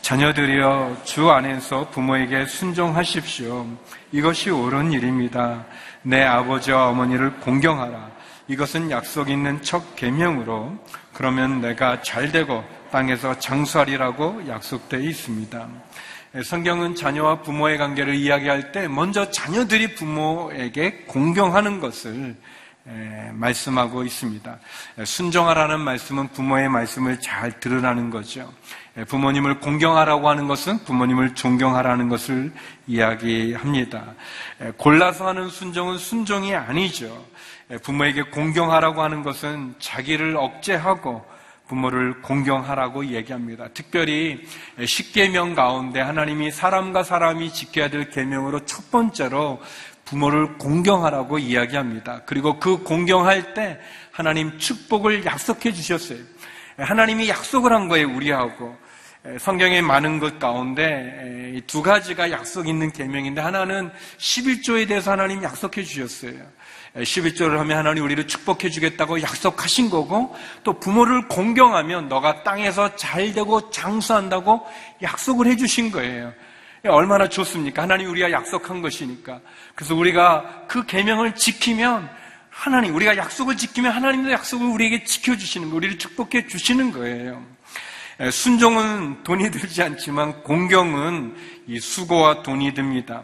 자녀들이여 0.00 1.02
주 1.04 1.30
안에서 1.30 1.90
부모에게 1.90 2.46
순종하십시오. 2.46 3.66
이것이 4.12 4.50
옳은 4.50 4.92
일입니다. 4.92 5.66
내 6.02 6.22
아버지와 6.22 6.88
어머니를 6.88 7.40
공경하라. 7.40 8.10
이것은 8.48 8.90
약속 8.90 9.30
있는 9.30 9.62
첫 9.62 9.94
계명으로 9.96 10.76
그러면 11.12 11.60
내가 11.60 12.02
잘 12.02 12.32
되고 12.32 12.64
땅에서 12.90 13.38
장수하리라고 13.38 14.48
약속되어 14.48 15.00
있습니다. 15.00 15.68
성경은 16.44 16.94
자녀와 16.94 17.42
부모의 17.42 17.76
관계를 17.76 18.14
이야기할 18.14 18.70
때 18.70 18.86
먼저 18.86 19.30
자녀들이 19.32 19.96
부모에게 19.96 21.04
공경하는 21.08 21.80
것을 21.80 22.36
말씀하고 23.32 24.04
있습니다. 24.04 24.58
순종하라는 25.04 25.80
말씀은 25.80 26.28
부모의 26.28 26.68
말씀을 26.68 27.20
잘 27.20 27.58
들으라는 27.58 28.10
거죠. 28.10 28.52
부모님을 29.08 29.58
공경하라고 29.58 30.28
하는 30.28 30.46
것은 30.46 30.84
부모님을 30.84 31.34
존경하라는 31.34 32.08
것을 32.08 32.52
이야기합니다. 32.86 34.14
골라서 34.76 35.26
하는 35.26 35.48
순종은 35.48 35.98
순종이 35.98 36.54
아니죠. 36.54 37.26
부모에게 37.82 38.22
공경하라고 38.22 39.02
하는 39.02 39.24
것은 39.24 39.74
자기를 39.80 40.36
억제하고 40.36 41.24
부모를 41.70 42.20
공경하라고 42.20 43.06
얘기합니다. 43.06 43.68
특별히 43.72 44.44
십계명 44.84 45.54
가운데 45.54 46.00
하나님이 46.00 46.50
사람과 46.50 47.04
사람이 47.04 47.52
지켜야 47.52 47.88
될 47.88 48.10
계명으로 48.10 48.64
첫 48.64 48.90
번째로 48.90 49.62
부모를 50.04 50.58
공경하라고 50.58 51.38
이야기합니다. 51.38 52.22
그리고 52.26 52.58
그 52.58 52.82
공경할 52.82 53.54
때 53.54 53.78
하나님 54.10 54.58
축복을 54.58 55.24
약속해 55.24 55.72
주셨어요. 55.72 56.18
하나님이 56.76 57.28
약속을 57.28 57.72
한 57.72 57.86
거예요, 57.86 58.08
우리하고. 58.16 58.76
성경에 59.38 59.80
많은 59.80 60.18
것 60.18 60.40
가운데 60.40 61.60
두 61.68 61.82
가지가 61.82 62.32
약속 62.32 62.66
있는 62.66 62.90
계명인데 62.90 63.40
하나는 63.40 63.92
11조에 64.18 64.88
대해서 64.88 65.12
하나님 65.12 65.40
약속해 65.44 65.84
주셨어요. 65.84 66.32
11조를 66.96 67.56
하면 67.58 67.78
하나님 67.78 68.04
우리를 68.04 68.26
축복해 68.26 68.68
주겠다고 68.70 69.22
약속하신 69.22 69.90
거고 69.90 70.34
또 70.64 70.80
부모를 70.80 71.28
공경하면 71.28 72.08
너가 72.08 72.42
땅에서 72.42 72.96
잘 72.96 73.32
되고 73.32 73.70
장수한다고 73.70 74.66
약속을 75.02 75.46
해 75.46 75.56
주신 75.56 75.90
거예요. 75.92 76.32
얼마나 76.88 77.28
좋습니까? 77.28 77.82
하나님 77.82 78.10
우리가 78.10 78.32
약속한 78.32 78.82
것이니까. 78.82 79.40
그래서 79.74 79.94
우리가 79.94 80.64
그 80.66 80.86
계명을 80.86 81.34
지키면 81.34 82.10
하나님 82.48 82.94
우리가 82.94 83.16
약속을 83.16 83.56
지키면 83.56 83.92
하나님도 83.92 84.32
약속을 84.32 84.66
우리에게 84.66 85.04
지켜 85.04 85.36
주시는 85.36 85.70
거, 85.70 85.76
우리를 85.76 85.98
축복해 85.98 86.46
주시는 86.48 86.92
거예요. 86.92 87.44
순종은 88.30 89.22
돈이 89.22 89.50
들지 89.50 89.82
않지만 89.82 90.42
공경은 90.42 91.36
이 91.66 91.78
수고와 91.78 92.42
돈이 92.42 92.74
듭니다. 92.74 93.22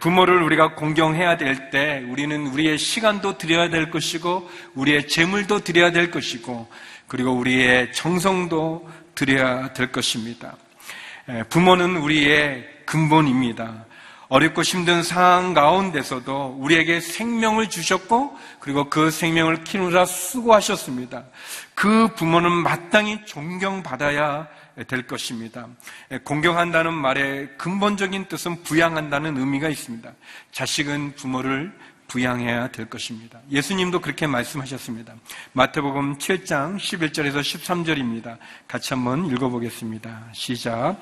부모를 0.00 0.42
우리가 0.42 0.74
공경해야 0.74 1.36
될 1.36 1.70
때 1.70 2.04
우리는 2.08 2.46
우리의 2.48 2.78
시간도 2.78 3.38
드려야 3.38 3.70
될 3.70 3.90
것이고 3.90 4.48
우리의 4.74 5.08
재물도 5.08 5.60
드려야 5.60 5.92
될 5.92 6.10
것이고 6.10 6.68
그리고 7.06 7.32
우리의 7.32 7.92
정성도 7.92 8.88
드려야 9.14 9.72
될 9.72 9.92
것입니다. 9.92 10.56
부모는 11.48 11.96
우리의 11.96 12.66
근본입니다. 12.84 13.84
어렵고 14.28 14.62
힘든 14.62 15.04
상황 15.04 15.54
가운데서도 15.54 16.56
우리에게 16.58 17.00
생명을 17.00 17.68
주셨고 17.68 18.36
그리고 18.58 18.90
그 18.90 19.10
생명을 19.10 19.62
키우느라 19.62 20.04
수고하셨습니다. 20.04 21.24
그 21.74 22.08
부모는 22.16 22.50
마땅히 22.50 23.24
존경받아야 23.24 24.48
될 24.84 25.06
것입니다. 25.06 25.66
공경한다는 26.24 26.92
말의 26.92 27.56
근본적인 27.56 28.26
뜻은 28.26 28.62
부양한다는 28.62 29.36
의미가 29.38 29.68
있습니다. 29.68 30.12
자식은 30.52 31.14
부모를 31.16 31.72
부양해야 32.08 32.68
될 32.68 32.86
것입니다. 32.86 33.40
예수님도 33.50 34.00
그렇게 34.00 34.26
말씀하셨습니다. 34.26 35.14
마태복음 35.52 36.18
7장 36.18 36.76
11절에서 36.76 37.40
13절입니다. 37.40 38.38
같이 38.68 38.94
한번 38.94 39.26
읽어보겠습니다. 39.26 40.28
시작. 40.32 41.00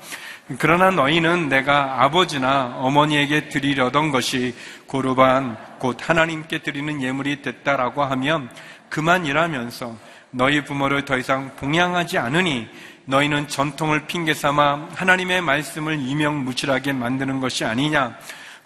그러나 0.57 0.89
너희는 0.91 1.49
내가 1.49 2.03
아버지나 2.03 2.77
어머니에게 2.77 3.49
드리려던 3.49 4.11
것이 4.11 4.55
고르반 4.87 5.57
곧 5.79 5.97
하나님께 6.01 6.63
드리는 6.63 7.01
예물이 7.01 7.41
됐다라고 7.41 8.03
하면 8.03 8.49
그만 8.89 9.25
일하면서 9.25 9.95
너희 10.31 10.63
부모를 10.63 11.05
더 11.05 11.17
이상 11.17 11.55
봉양하지 11.55 12.17
않으니 12.17 12.67
너희는 13.05 13.47
전통을 13.47 14.07
핑계 14.07 14.33
삼아 14.33 14.89
하나님의 14.95 15.41
말씀을 15.41 15.99
이명무실하게 15.99 16.93
만드는 16.93 17.39
것이 17.39 17.63
아니냐. 17.63 18.17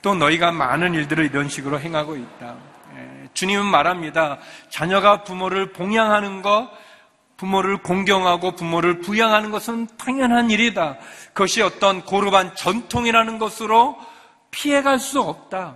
또 0.01 0.15
너희가 0.15 0.51
많은 0.51 0.93
일들을 0.93 1.25
이런 1.25 1.49
식으로 1.49 1.79
행하고 1.79 2.15
있다. 2.15 2.55
예, 2.95 3.29
주님은 3.33 3.65
말합니다. 3.65 4.39
자녀가 4.69 5.23
부모를 5.23 5.73
봉양하는 5.73 6.41
것, 6.41 6.69
부모를 7.35 7.77
공경하고 7.77 8.55
부모를 8.55 9.01
부양하는 9.01 9.51
것은 9.51 9.87
당연한 9.97 10.49
일이다. 10.51 10.97
그것이 11.33 11.61
어떤 11.61 12.01
고르반 12.03 12.55
전통이라는 12.55 13.39
것으로 13.39 13.97
피해갈 14.51 14.99
수 14.99 15.21
없다. 15.21 15.75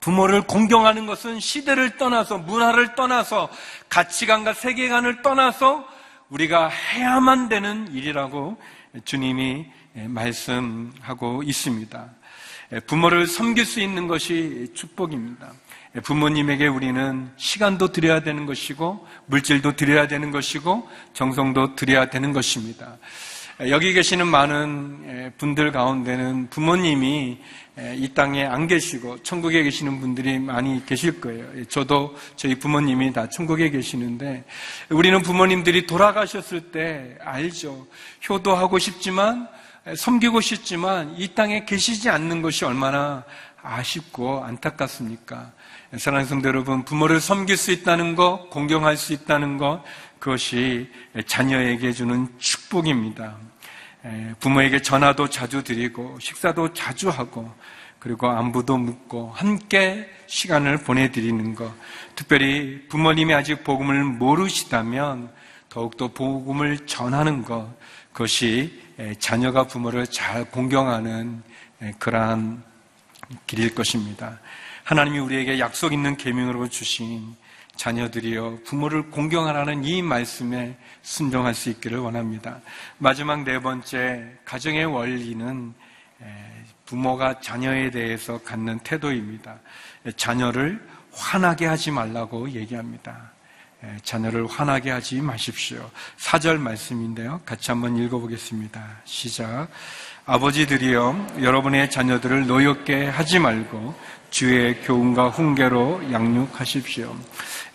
부모를 0.00 0.42
공경하는 0.42 1.06
것은 1.06 1.40
시대를 1.40 1.98
떠나서 1.98 2.38
문화를 2.38 2.94
떠나서 2.94 3.50
가치관과 3.90 4.54
세계관을 4.54 5.20
떠나서 5.20 5.86
우리가 6.30 6.68
해야만 6.68 7.48
되는 7.48 7.92
일이라고 7.92 8.56
주님이 9.04 9.66
말씀하고 9.94 11.42
있습니다. 11.42 12.10
부모를 12.86 13.26
섬길 13.26 13.64
수 13.64 13.80
있는 13.80 14.06
것이 14.06 14.70
축복입니다. 14.74 15.52
부모님에게 16.04 16.68
우리는 16.68 17.28
시간도 17.36 17.90
드려야 17.90 18.20
되는 18.20 18.46
것이고, 18.46 19.06
물질도 19.26 19.74
드려야 19.74 20.06
되는 20.06 20.30
것이고, 20.30 20.88
정성도 21.14 21.74
드려야 21.74 22.10
되는 22.10 22.32
것입니다. 22.32 22.96
여기 23.68 23.92
계시는 23.92 24.26
많은 24.26 25.34
분들 25.36 25.70
가운데는 25.70 26.48
부모님이 26.48 27.38
이 27.94 28.08
땅에 28.14 28.46
안 28.46 28.66
계시고 28.66 29.22
천국에 29.22 29.62
계시는 29.62 30.00
분들이 30.00 30.38
많이 30.38 30.84
계실 30.86 31.20
거예요. 31.20 31.66
저도 31.66 32.16
저희 32.36 32.54
부모님이 32.54 33.12
다 33.12 33.28
천국에 33.28 33.68
계시는데 33.68 34.44
우리는 34.88 35.20
부모님들이 35.20 35.86
돌아가셨을 35.86 36.72
때 36.72 37.18
알죠. 37.20 37.86
효도하고 38.26 38.78
싶지만 38.78 39.46
섬기고 39.94 40.40
싶지만 40.40 41.14
이 41.18 41.34
땅에 41.34 41.66
계시지 41.66 42.08
않는 42.08 42.40
것이 42.40 42.64
얼마나 42.64 43.24
아쉽고 43.62 44.42
안타깝습니까? 44.42 45.52
사랑하는 45.98 46.28
성도 46.28 46.48
여러분, 46.48 46.84
부모를 46.84 47.20
섬길 47.20 47.56
수 47.56 47.72
있다는 47.72 48.14
것, 48.14 48.48
공경할 48.50 48.96
수 48.96 49.12
있다는 49.12 49.58
것, 49.58 49.82
그것이 50.20 50.88
자녀에게 51.26 51.92
주는 51.92 52.28
축복입니다. 52.38 53.36
부모에게 54.38 54.82
전화도 54.82 55.28
자주 55.28 55.64
드리고 55.64 56.18
식사도 56.20 56.72
자주 56.74 57.08
하고 57.08 57.52
그리고 57.98 58.28
안부도 58.28 58.78
묻고 58.78 59.32
함께 59.34 60.08
시간을 60.26 60.78
보내드리는 60.78 61.54
것. 61.54 61.74
특별히 62.14 62.86
부모님이 62.88 63.34
아직 63.34 63.64
복음을 63.64 64.04
모르시다면 64.04 65.32
더욱더 65.68 66.08
복음을 66.08 66.86
전하는 66.86 67.42
것. 67.42 67.68
그것이 68.12 68.80
자녀가 69.18 69.66
부모를 69.66 70.06
잘 70.06 70.50
공경하는 70.50 71.42
그러한 71.98 72.62
길일 73.46 73.74
것입니다. 73.74 74.38
하나님이 74.84 75.18
우리에게 75.18 75.58
약속 75.58 75.92
있는 75.92 76.16
계명으로 76.16 76.68
주신 76.68 77.36
자녀들이여 77.76 78.58
부모를 78.64 79.10
공경하라는 79.10 79.84
이 79.84 80.02
말씀에 80.02 80.76
순종할 81.02 81.54
수 81.54 81.70
있기를 81.70 81.98
원합니다. 81.98 82.60
마지막 82.98 83.42
네 83.42 83.58
번째 83.60 84.32
가정의 84.44 84.84
원리는 84.84 85.72
부모가 86.84 87.40
자녀에 87.40 87.90
대해서 87.90 88.42
갖는 88.42 88.80
태도입니다. 88.80 89.58
자녀를 90.16 90.84
화나게 91.12 91.66
하지 91.66 91.90
말라고 91.90 92.50
얘기합니다. 92.50 93.32
자녀를 94.02 94.46
화나게 94.46 94.90
하지 94.90 95.20
마십시오. 95.20 95.90
사절 96.16 96.58
말씀인데요. 96.58 97.40
같이 97.44 97.70
한번 97.70 97.96
읽어보겠습니다. 97.96 99.02
시작. 99.04 99.68
아버지들이여 100.26 101.38
여러분의 101.42 101.90
자녀들을 101.90 102.46
노엽게 102.46 103.06
하지 103.06 103.38
말고 103.38 103.94
주의 104.30 104.80
교훈과 104.82 105.30
훈계로 105.30 106.12
양육하십시오. 106.12 107.16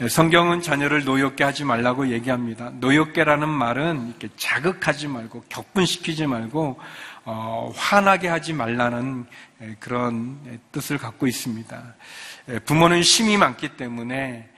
예, 0.01 0.07
성경은 0.07 0.61
자녀를 0.61 1.03
노엽게 1.03 1.43
하지 1.43 1.63
말라고 1.63 2.09
얘기합니다. 2.09 2.71
노엽게라는 2.75 3.47
말은 3.47 4.09
이렇게 4.09 4.29
자극하지 4.37 5.07
말고 5.07 5.45
격분시키지 5.49 6.27
말고 6.27 6.79
어, 7.25 7.71
화나게 7.75 8.27
하지 8.27 8.53
말라는 8.53 9.25
예, 9.61 9.75
그런 9.79 10.39
뜻을 10.71 10.97
갖고 10.97 11.27
있습니다. 11.27 11.95
예, 12.49 12.59
부모는 12.59 13.03
심이 13.03 13.37
많기 13.37 13.69
때문에 13.69 14.49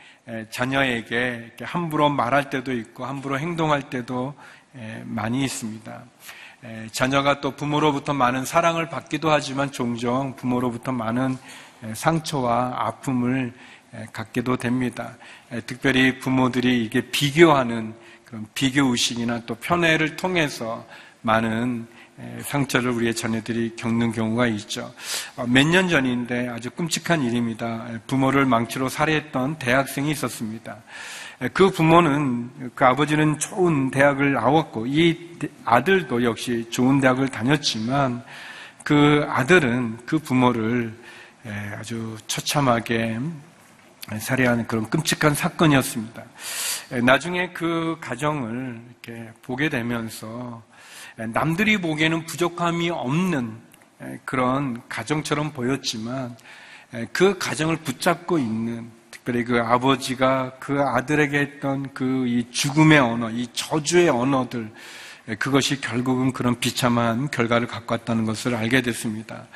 자녀에게 0.50 1.54
함부로 1.62 2.10
말할 2.10 2.50
때도 2.50 2.74
있고 2.74 3.06
함부로 3.06 3.40
행동할 3.40 3.90
때도 3.90 4.34
많이 5.04 5.44
있습니다. 5.44 6.04
자녀가 6.92 7.40
또 7.40 7.56
부모로부터 7.56 8.14
많은 8.14 8.46
사랑을 8.46 8.90
받기도 8.90 9.32
하지만 9.32 9.72
종종 9.72 10.36
부모로부터 10.36 10.92
많은 10.92 11.38
상처와 11.94 12.74
아픔을 12.78 13.54
갖게도 14.12 14.58
됩니다. 14.58 15.16
특별히 15.66 16.20
부모들이 16.20 16.84
이게 16.84 17.10
비교하는 17.10 17.94
그런 18.26 18.46
비교 18.54 18.86
의식이나 18.88 19.44
또 19.46 19.56
편애를 19.56 20.18
통해서 20.18 20.86
많은 21.22 21.88
상처를 22.42 22.92
우리의 22.92 23.14
자녀들이 23.14 23.76
겪는 23.76 24.12
경우가 24.12 24.48
있죠. 24.48 24.94
어, 25.36 25.46
몇년 25.48 25.88
전인데 25.88 26.48
아주 26.50 26.70
끔찍한 26.72 27.24
일입니다. 27.24 27.88
부모를 28.08 28.46
망치로 28.46 28.90
살해했던 28.90 29.60
대학생이 29.60 30.10
있었습니다. 30.12 30.78
그 31.54 31.70
부모는 31.70 32.72
그 32.74 32.86
아버지는 32.86 33.38
좋은 33.38 33.92
대학을 33.92 34.34
나왔고 34.34 34.88
이 34.88 35.38
아들도 35.64 36.24
역시 36.24 36.68
좋은 36.72 37.00
대학을 37.00 37.30
다녔지만 37.30 38.24
그 38.84 39.24
아들은 39.30 40.00
그 40.08 40.18
부모를 40.18 40.96
아주 41.78 42.18
처참하게 42.26 43.20
살해하는 44.18 44.66
그런 44.66 44.90
끔찍한 44.90 45.36
사건이었습니다. 45.36 46.24
나중에 47.04 47.50
그 47.50 47.98
가정을 48.02 48.80
이렇게 49.04 49.32
보게 49.44 49.70
되면서 49.70 50.64
남들이 51.18 51.82
보기에는 51.82 52.26
부족함이 52.26 52.90
없는 52.92 53.58
그런 54.24 54.82
가정처럼 54.88 55.52
보였지만 55.52 56.38
그 57.12 57.38
가정을 57.38 57.78
붙잡고 57.78 58.38
있는 58.38 58.90
특별히 59.12 59.44
그 59.44 59.60
아버지가 59.60 60.54
그 60.60 60.80
아들에게 60.82 61.38
했던 61.38 61.94
그 61.94 62.26
이 62.28 62.46
죽음의 62.52 63.00
언어, 63.00 63.30
이 63.30 63.48
저주의 63.54 64.10
언어들 64.10 64.72
그것이 65.40 65.82
결국은 65.82 66.32
그런 66.32 66.58
비참한 66.60 67.30
결과를 67.30 67.68
갖고 67.68 67.94
왔다는 67.94 68.26
것을 68.26 68.56
알게 68.56 68.82
됐습니다. 68.82 69.48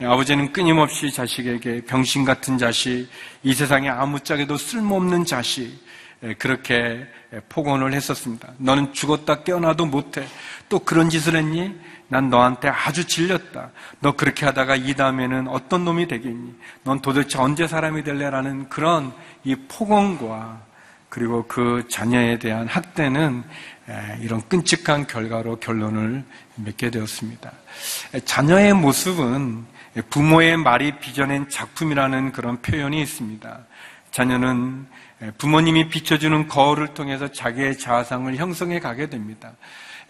예, 0.00 0.06
아버지는 0.06 0.52
끊임없이 0.52 1.12
자식에게 1.12 1.82
병신 1.84 2.24
같은 2.24 2.56
자식, 2.56 3.06
이 3.42 3.52
세상에 3.52 3.90
아무짝에도 3.90 4.56
쓸모없는 4.56 5.26
자식, 5.26 5.64
예, 5.64 5.76
그렇게 6.38 7.06
폭언을 7.48 7.94
했었습니다. 7.94 8.52
너는 8.58 8.92
죽었다 8.92 9.42
깨어나도 9.42 9.86
못해. 9.86 10.26
또 10.68 10.78
그런 10.80 11.08
짓을 11.08 11.36
했니? 11.36 11.74
난 12.08 12.28
너한테 12.28 12.68
아주 12.68 13.06
질렸다. 13.06 13.70
너 14.00 14.12
그렇게 14.12 14.44
하다가 14.44 14.76
이 14.76 14.94
다음에는 14.94 15.48
어떤 15.48 15.84
놈이 15.84 16.08
되겠니? 16.08 16.54
넌 16.82 17.00
도대체 17.00 17.38
언제 17.38 17.66
사람이 17.66 18.02
될래라는 18.02 18.68
그런 18.68 19.12
이 19.44 19.54
폭언과 19.54 20.60
그리고 21.08 21.44
그 21.46 21.86
자녀에 21.88 22.38
대한 22.38 22.66
학대는 22.68 23.44
예, 23.88 24.18
이런 24.20 24.40
끔찍한 24.48 25.08
결과로 25.08 25.56
결론을 25.56 26.24
맺게 26.54 26.90
되었습니다. 26.90 27.50
자녀의 28.24 28.74
모습은 28.74 29.66
부모의 30.10 30.56
말이 30.56 30.98
빚어낸 31.00 31.48
작품이라는 31.48 32.32
그런 32.32 32.62
표현이 32.62 33.02
있습니다. 33.02 33.58
자녀는 34.10 34.86
부모님이 35.38 35.88
비춰주는 35.88 36.48
거울을 36.48 36.94
통해서 36.94 37.30
자기의 37.30 37.78
자아상을 37.78 38.34
형성해 38.36 38.80
가게 38.80 39.08
됩니다. 39.08 39.52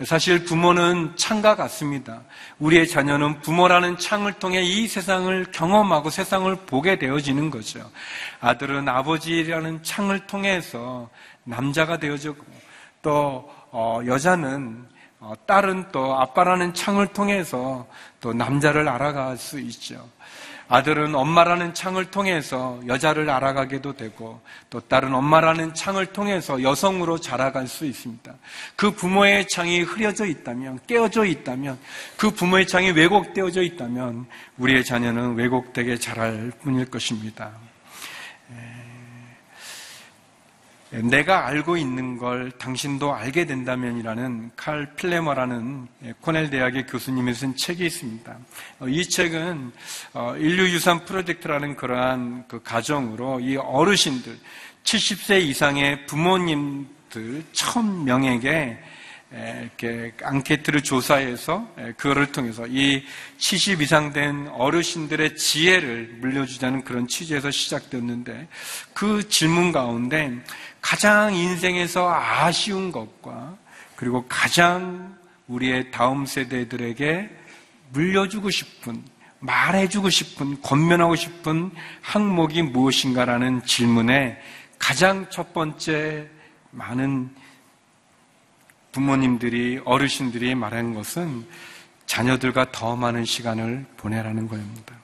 사실 0.04 0.44
부모는 0.44 1.14
창과 1.16 1.56
같습니다. 1.56 2.22
우리의 2.58 2.88
자녀는 2.88 3.42
부모라는 3.42 3.98
창을 3.98 4.32
통해 4.34 4.62
이 4.62 4.88
세상을 4.88 5.46
경험하고 5.52 6.08
세상을 6.08 6.54
보게 6.64 6.98
되어지는 6.98 7.50
거죠. 7.50 7.90
아들은 8.40 8.88
아버지라는 8.88 9.82
창을 9.82 10.26
통해서 10.26 11.10
남자가 11.44 11.98
되어지고 11.98 12.36
또 13.02 13.50
어, 13.72 14.00
여자는 14.06 14.88
어, 15.18 15.34
딸은 15.46 15.88
또 15.92 16.18
아빠라는 16.18 16.72
창을 16.72 17.08
통해서 17.08 17.86
또 18.22 18.32
남자를 18.32 18.88
알아갈 18.88 19.36
수 19.36 19.60
있죠. 19.60 20.08
아들은 20.70 21.16
엄마라는 21.16 21.74
창을 21.74 22.12
통해서 22.12 22.80
여자를 22.86 23.28
알아가게도 23.28 23.94
되고 23.94 24.40
또 24.70 24.78
딸은 24.78 25.12
엄마라는 25.12 25.74
창을 25.74 26.06
통해서 26.06 26.62
여성으로 26.62 27.18
자라갈 27.18 27.66
수 27.66 27.84
있습니다. 27.84 28.32
그 28.76 28.92
부모의 28.92 29.48
창이 29.48 29.80
흐려져 29.80 30.26
있다면, 30.26 30.78
깨어져 30.86 31.24
있다면, 31.24 31.76
그 32.16 32.30
부모의 32.30 32.68
창이 32.68 32.92
왜곡되어져 32.92 33.62
있다면 33.62 34.26
우리의 34.58 34.84
자녀는 34.84 35.34
왜곡되게 35.34 35.98
자랄 35.98 36.52
뿐일 36.62 36.86
것입니다. 36.86 37.50
내가 40.90 41.46
알고 41.46 41.76
있는 41.76 42.18
걸 42.18 42.50
당신도 42.52 43.14
알게 43.14 43.46
된다면이라는 43.46 44.50
칼 44.56 44.94
필레머라는 44.96 45.86
코넬 46.20 46.50
대학의 46.50 46.86
교수님이 46.88 47.32
쓴 47.32 47.54
책이 47.54 47.86
있습니다. 47.86 48.36
어, 48.80 48.88
이 48.88 49.08
책은 49.08 49.72
어, 50.14 50.34
인류 50.36 50.68
유산 50.68 51.04
프로젝트라는 51.04 51.76
그러한 51.76 52.44
그 52.48 52.60
가정으로 52.62 53.38
이 53.40 53.56
어르신들 53.56 54.36
70세 54.82 55.42
이상의 55.42 56.06
부모님들 56.06 57.44
1000명에게 57.52 58.78
이렇게 59.32 60.12
앙케트를 60.22 60.82
조사해서 60.82 61.72
그거를 61.96 62.32
통해서 62.32 62.66
이 62.66 63.04
70 63.38 63.80
이상 63.80 64.12
된 64.12 64.48
어르신들의 64.48 65.36
지혜를 65.36 66.16
물려주자는 66.20 66.82
그런 66.82 67.06
취지에서 67.06 67.50
시작되었는데 67.52 68.48
그 68.92 69.28
질문 69.28 69.70
가운데 69.70 70.36
가장 70.80 71.34
인생에서 71.34 72.12
아쉬운 72.12 72.92
것과 72.92 73.56
그리고 73.96 74.24
가장 74.28 75.16
우리의 75.48 75.90
다음 75.90 76.26
세대들에게 76.26 77.30
물려주고 77.92 78.50
싶은 78.50 79.02
말해주고 79.40 80.10
싶은 80.10 80.60
권면하고 80.62 81.16
싶은 81.16 81.70
항목이 82.02 82.62
무엇인가라는 82.62 83.64
질문에 83.64 84.40
가장 84.78 85.28
첫 85.30 85.52
번째 85.52 86.28
많은 86.70 87.30
부모님들이, 88.92 89.80
어르신들이 89.84 90.54
말하는 90.54 90.94
것은 90.94 91.46
자녀들과 92.06 92.72
더 92.72 92.96
많은 92.96 93.24
시간을 93.24 93.86
보내라는 93.96 94.48
겁니다. 94.48 94.96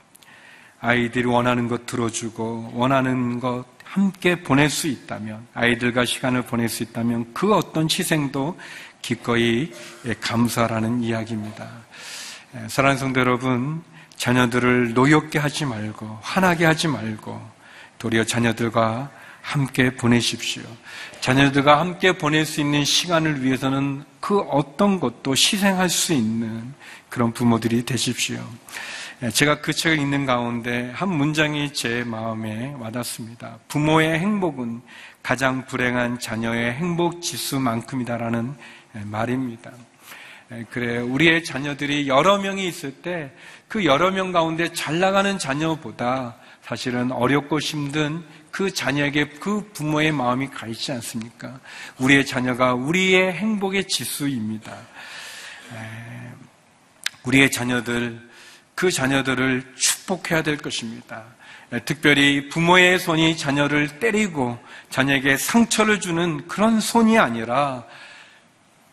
아이들이 0.80 1.26
원하는 1.26 1.68
것 1.68 1.86
들어주고, 1.86 2.72
원하는 2.74 3.40
것 3.40 3.64
함께 3.86 4.42
보낼 4.42 4.68
수 4.68 4.88
있다면, 4.88 5.46
아이들과 5.54 6.04
시간을 6.04 6.42
보낼 6.42 6.68
수 6.68 6.82
있다면 6.82 7.32
그 7.32 7.54
어떤 7.54 7.84
희생도 7.84 8.58
기꺼이 9.00 9.72
감사라는 10.20 11.02
이야기입니다. 11.02 11.68
사랑하는 12.68 12.98
성도 12.98 13.20
여러분, 13.20 13.82
자녀들을 14.16 14.92
노엽게 14.92 15.38
하지 15.38 15.64
말고, 15.64 16.18
화나게 16.20 16.64
하지 16.64 16.88
말고, 16.88 17.40
도리어 17.98 18.24
자녀들과 18.24 19.10
함께 19.40 19.94
보내십시오. 19.94 20.62
자녀들과 21.20 21.78
함께 21.78 22.18
보낼 22.18 22.44
수 22.44 22.60
있는 22.60 22.84
시간을 22.84 23.44
위해서는 23.44 24.04
그 24.18 24.40
어떤 24.40 24.98
것도 24.98 25.32
희생할 25.32 25.88
수 25.88 26.12
있는 26.12 26.74
그런 27.08 27.32
부모들이 27.32 27.84
되십시오. 27.84 28.44
제가 29.32 29.60
그 29.60 29.72
책을 29.72 29.98
읽는 29.98 30.26
가운데 30.26 30.90
한 30.94 31.08
문장이 31.08 31.72
제 31.72 32.04
마음에 32.04 32.74
와닿습니다. 32.78 33.58
부모의 33.68 34.18
행복은 34.18 34.82
가장 35.22 35.64
불행한 35.66 36.18
자녀의 36.18 36.74
행복 36.74 37.22
지수만큼이다라는 37.22 38.54
말입니다. 39.04 39.72
그래, 40.70 40.98
우리의 40.98 41.44
자녀들이 41.44 42.08
여러 42.08 42.38
명이 42.38 42.66
있을 42.68 42.92
때 43.02 43.32
그 43.68 43.84
여러 43.84 44.10
명 44.10 44.32
가운데 44.32 44.72
잘 44.72 45.00
나가는 45.00 45.38
자녀보다 45.38 46.36
사실은 46.62 47.10
어렵고 47.12 47.58
힘든 47.58 48.24
그 48.50 48.72
자녀에게 48.72 49.28
그 49.40 49.70
부모의 49.72 50.12
마음이 50.12 50.48
가 50.48 50.66
있지 50.66 50.92
않습니까? 50.92 51.60
우리의 51.98 52.24
자녀가 52.24 52.74
우리의 52.74 53.32
행복의 53.32 53.86
지수입니다. 53.88 54.76
우리의 57.24 57.50
자녀들, 57.50 58.25
그 58.76 58.90
자녀들을 58.90 59.72
축복해야 59.74 60.42
될 60.42 60.58
것입니다. 60.58 61.24
특별히 61.86 62.50
부모의 62.50 62.98
손이 62.98 63.38
자녀를 63.38 63.98
때리고 63.98 64.58
자녀에게 64.90 65.38
상처를 65.38 65.98
주는 65.98 66.46
그런 66.46 66.78
손이 66.78 67.18
아니라 67.18 67.84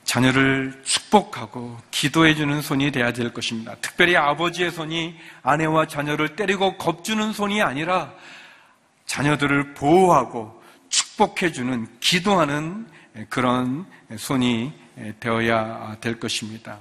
자녀를 0.05 0.81
축복하고 0.85 1.77
기도해주는 1.91 2.61
손이 2.61 2.91
되어야 2.91 3.11
될 3.11 3.33
것입니다. 3.33 3.75
특별히 3.81 4.15
아버지의 4.15 4.71
손이 4.71 5.15
아내와 5.43 5.87
자녀를 5.87 6.37
때리고 6.37 6.77
겁주는 6.77 7.33
손이 7.33 7.61
아니라 7.61 8.13
자녀들을 9.05 9.73
보호하고 9.73 10.63
축복해주는 10.87 11.99
기도하는 11.99 12.87
그런 13.27 13.85
손이 14.15 14.71
되어야 15.19 15.97
될 15.99 16.21
것입니다. 16.21 16.79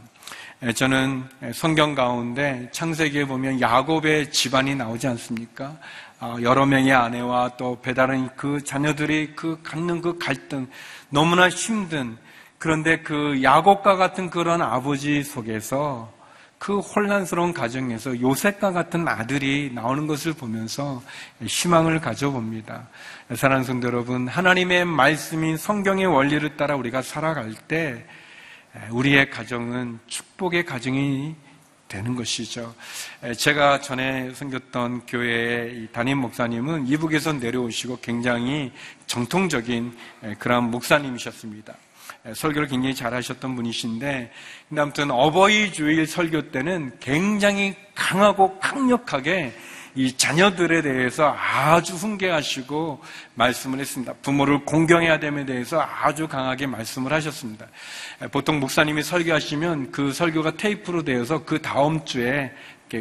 저는 0.70 1.24
성경 1.52 1.96
가운데 1.96 2.68
창세기에 2.70 3.24
보면 3.24 3.60
야곱의 3.60 4.30
집안이 4.30 4.76
나오지 4.76 5.08
않습니까? 5.08 5.76
아, 6.20 6.36
여러 6.40 6.64
명의 6.66 6.92
아내와 6.92 7.56
또 7.56 7.80
배다른 7.82 8.28
그 8.36 8.62
자녀들이 8.62 9.32
그 9.34 9.58
갖는 9.64 10.00
그 10.00 10.18
갈등 10.18 10.68
너무나 11.08 11.48
힘든 11.48 12.16
그런데 12.58 13.00
그 13.00 13.42
야곱과 13.42 13.96
같은 13.96 14.30
그런 14.30 14.62
아버지 14.62 15.24
속에서 15.24 16.12
그 16.58 16.78
혼란스러운 16.78 17.52
가정에서 17.52 18.20
요셉과 18.20 18.70
같은 18.70 19.08
아들이 19.08 19.72
나오는 19.74 20.06
것을 20.06 20.32
보면서 20.32 21.02
희망을 21.44 22.00
가져봅니다. 22.00 22.86
사랑하는 23.34 23.64
성도 23.64 23.88
여러분, 23.88 24.28
하나님의 24.28 24.84
말씀인 24.84 25.56
성경의 25.56 26.06
원리를 26.06 26.56
따라 26.56 26.76
우리가 26.76 27.02
살아갈 27.02 27.52
때 27.66 28.06
우리의 28.90 29.30
가정은 29.30 29.98
축복의 30.06 30.64
가정이 30.64 31.34
되는 31.88 32.14
것이죠. 32.16 32.74
제가 33.36 33.82
전에 33.82 34.32
섬겼던 34.32 35.06
교회의 35.06 35.88
담임 35.92 36.18
목사님은 36.18 36.86
이북에서 36.86 37.34
내려오시고 37.34 37.98
굉장히 38.00 38.72
정통적인 39.06 39.94
그런 40.38 40.70
목사님이셨습니다. 40.70 41.74
예, 42.26 42.34
설교를 42.34 42.68
굉장히 42.68 42.94
잘하셨던 42.94 43.56
분이신데, 43.56 44.32
아무튼 44.78 45.10
어버이 45.10 45.72
주일 45.72 46.06
설교 46.06 46.50
때는 46.50 46.92
굉장히 47.00 47.74
강하고 47.94 48.58
강력하게 48.60 49.52
이 49.94 50.16
자녀들에 50.16 50.80
대해서 50.82 51.36
아주 51.38 51.94
훈계하시고 51.94 53.02
말씀을 53.34 53.78
했습니다. 53.78 54.14
부모를 54.22 54.64
공경해야 54.64 55.20
됨에 55.20 55.44
대해서 55.44 55.80
아주 55.80 56.26
강하게 56.26 56.66
말씀을 56.66 57.12
하셨습니다. 57.12 57.66
예, 58.22 58.26
보통 58.28 58.58
목사님이 58.58 59.02
설교하시면 59.02 59.92
그 59.92 60.12
설교가 60.12 60.52
테이프로 60.56 61.02
되어서 61.02 61.44
그 61.44 61.60
다음 61.60 62.04
주에 62.04 62.52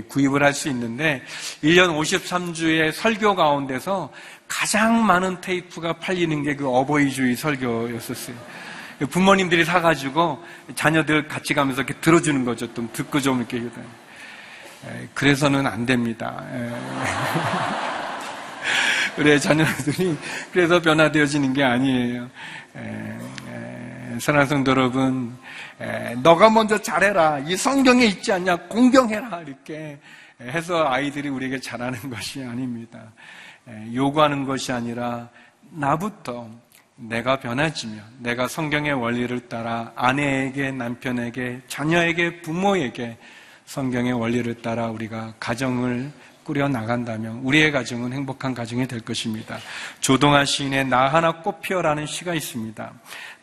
구입을 0.08 0.42
할 0.42 0.54
수 0.54 0.70
있는데 0.70 1.22
1년 1.64 1.98
53주의 1.98 2.94
설교 2.94 3.36
가운데서 3.36 4.12
가장 4.48 5.06
많은 5.06 5.42
테이프가 5.42 5.94
팔리는 5.94 6.44
게 6.44 6.56
그 6.56 6.68
어버이 6.68 7.12
주일 7.12 7.36
설교였었어요. 7.36 8.36
부모님들이 9.10 9.66
사가지고 9.66 10.44
자녀들 10.76 11.28
같이 11.28 11.54
가면서 11.54 11.82
이렇게 11.82 12.00
들어주는 12.02 12.46
거죠. 12.46 12.72
좀 12.74 12.88
듣고 12.94 13.20
좀 13.20 13.40
이렇게. 13.40 13.62
그래서는 15.14 15.68
안 15.68 15.86
됩니다. 15.86 16.44
우리 19.18 19.40
자녀들이 19.40 20.18
그래서 20.52 20.82
변화되어지는 20.82 21.54
게 21.54 21.64
아니에요. 21.64 22.30
사랑하는 24.20 24.48
성도 24.48 24.72
여러분, 24.72 25.38
너가 26.18 26.50
먼저 26.50 26.78
잘해라. 26.78 27.40
이 27.40 27.56
성경에 27.56 28.06
있지 28.06 28.32
않냐? 28.32 28.56
공경해라. 28.68 29.42
이렇게 29.42 30.00
해서 30.42 30.88
아이들이 30.88 31.30
우리에게 31.30 31.60
잘하는 31.60 32.00
것이 32.10 32.44
아닙니다. 32.44 33.12
요구하는 33.94 34.46
것이 34.46 34.72
아니라 34.72 35.30
나부터 35.70 36.50
내가 36.96 37.40
변해지며 37.40 38.02
내가 38.20 38.48
성경의 38.48 38.94
원리를 38.94 39.50
따라 39.50 39.92
아내에게 39.96 40.72
남편에게 40.72 41.62
자녀에게 41.68 42.42
부모에게 42.42 43.18
성경의 43.72 44.12
원리를 44.12 44.62
따라 44.62 44.88
우리가 44.88 45.34
가정을 45.40 46.12
꾸려 46.44 46.68
나간다면 46.68 47.38
우리의 47.38 47.72
가정은 47.72 48.12
행복한 48.12 48.54
가정이 48.54 48.86
될 48.86 49.00
것입니다. 49.00 49.60
조동아 50.02 50.44
시인의 50.44 50.88
나 50.88 51.08
하나 51.08 51.42
꽃 51.42 51.62
피어라는 51.62 52.06
시가 52.06 52.34
있습니다. 52.34 52.92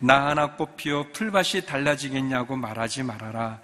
나 0.01 0.27
하나 0.27 0.51
꽃 0.51 0.77
피어 0.77 1.07
풀밭이 1.15 1.65
달라지겠냐고 1.65 2.57
말하지 2.57 3.05
말아라. 3.05 3.59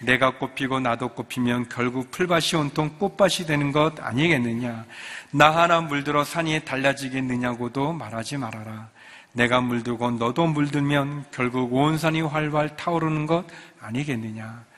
내가 0.00 0.36
꽃피고 0.36 0.80
나도 0.80 1.08
꽃피면 1.08 1.70
결국 1.70 2.10
풀밭이 2.10 2.60
온통 2.60 2.98
꽃밭이 2.98 3.46
되는 3.46 3.72
것 3.72 3.98
아니겠느냐. 3.98 4.84
나 5.30 5.56
하나 5.56 5.80
물들어 5.80 6.22
산이 6.22 6.66
달라지겠느냐고도 6.66 7.94
말하지 7.94 8.36
말아라. 8.36 8.90
내가 9.32 9.62
물들고 9.62 10.10
너도 10.10 10.46
물들면 10.48 11.24
결국 11.30 11.72
온 11.72 11.96
산이 11.96 12.20
활활 12.20 12.76
타오르는 12.76 13.26
것 13.26 13.46
아니겠느냐. 13.80 14.68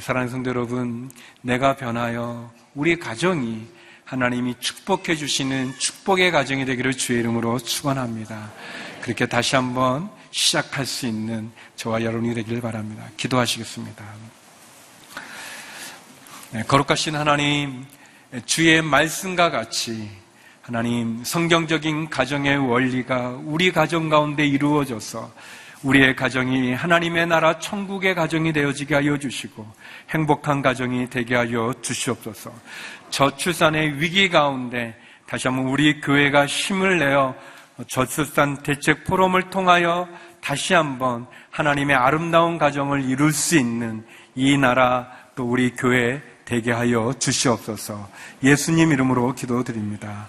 사랑하는 0.00 0.30
성도 0.30 0.50
여러분, 0.50 1.10
내가 1.40 1.74
변하여 1.74 2.52
우리 2.74 2.98
가정이 2.98 3.66
하나님이 4.04 4.56
축복해 4.60 5.16
주시는 5.16 5.72
축복의 5.78 6.30
가정이 6.32 6.66
되기를 6.66 6.92
주의 6.92 7.20
이름으로 7.20 7.58
축원합니다. 7.58 8.52
그렇게 9.00 9.24
다시 9.24 9.56
한번 9.56 10.10
시작할 10.30 10.84
수 10.84 11.06
있는 11.06 11.50
저와 11.76 12.02
여러분이 12.02 12.34
되기를 12.34 12.60
바랍니다. 12.60 13.04
기도하시겠습니다. 13.16 14.04
네, 16.50 16.62
거룩하신 16.64 17.16
하나님, 17.16 17.86
주의 18.44 18.82
말씀과 18.82 19.50
같이 19.50 20.10
하나님 20.60 21.24
성경적인 21.24 22.10
가정의 22.10 22.58
원리가 22.58 23.38
우리 23.44 23.72
가정 23.72 24.10
가운데 24.10 24.46
이루어져서 24.46 25.32
우리의 25.82 26.16
가정이 26.16 26.74
하나님의 26.74 27.26
나라 27.26 27.58
천국의 27.58 28.14
가정이 28.14 28.52
되어지게 28.52 28.94
하여 28.94 29.18
주시고 29.18 29.66
행복한 30.10 30.62
가정이 30.62 31.10
되게 31.10 31.34
하여 31.34 31.72
주시옵소서. 31.82 32.52
저출산의 33.10 34.00
위기 34.00 34.28
가운데 34.28 34.96
다시 35.26 35.48
한번 35.48 35.66
우리 35.66 36.00
교회가 36.00 36.46
힘을 36.46 36.98
내어 36.98 37.34
저출산 37.88 38.62
대책 38.62 39.04
포럼을 39.04 39.50
통하여 39.50 40.08
다시 40.40 40.74
한번 40.74 41.26
하나님의 41.50 41.94
아름다운 41.96 42.58
가정을 42.58 43.04
이룰 43.04 43.32
수 43.32 43.58
있는 43.58 44.04
이 44.34 44.56
나라 44.56 45.10
또 45.34 45.44
우리 45.44 45.72
교회 45.72 46.22
되게 46.44 46.72
하여 46.72 47.12
주시옵소서. 47.18 48.08
예수님 48.42 48.92
이름으로 48.92 49.34
기도드립니다. 49.34 50.28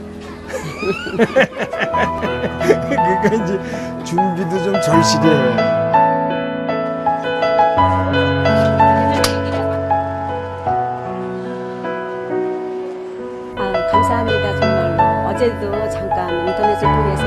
그러니까 3.21 3.43
이제 3.43 3.59
준비도 4.03 4.63
좀 4.63 4.81
절실해. 4.81 5.25
아, 13.57 13.87
감사합니다 13.91 14.59
정말로 14.59 15.29
어제도 15.29 15.71
잠깐 15.89 16.47
인터넷을 16.47 16.81
통해서 16.81 17.23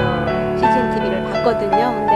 CGN 0.56 0.94
TV를 0.94 1.24
봤거든요. 1.32 1.92
근데 1.94 2.14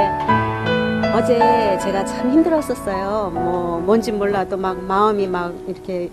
어제 1.14 1.78
제가 1.80 2.04
참 2.04 2.30
힘들었었어요. 2.30 3.30
뭐 3.32 3.80
뭔지 3.80 4.12
몰라도 4.12 4.56
막 4.56 4.82
마음이 4.82 5.26
막 5.26 5.54
이렇게 5.66 6.11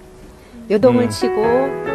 요동을 0.69 1.03
음. 1.03 1.09
치고 1.09 1.94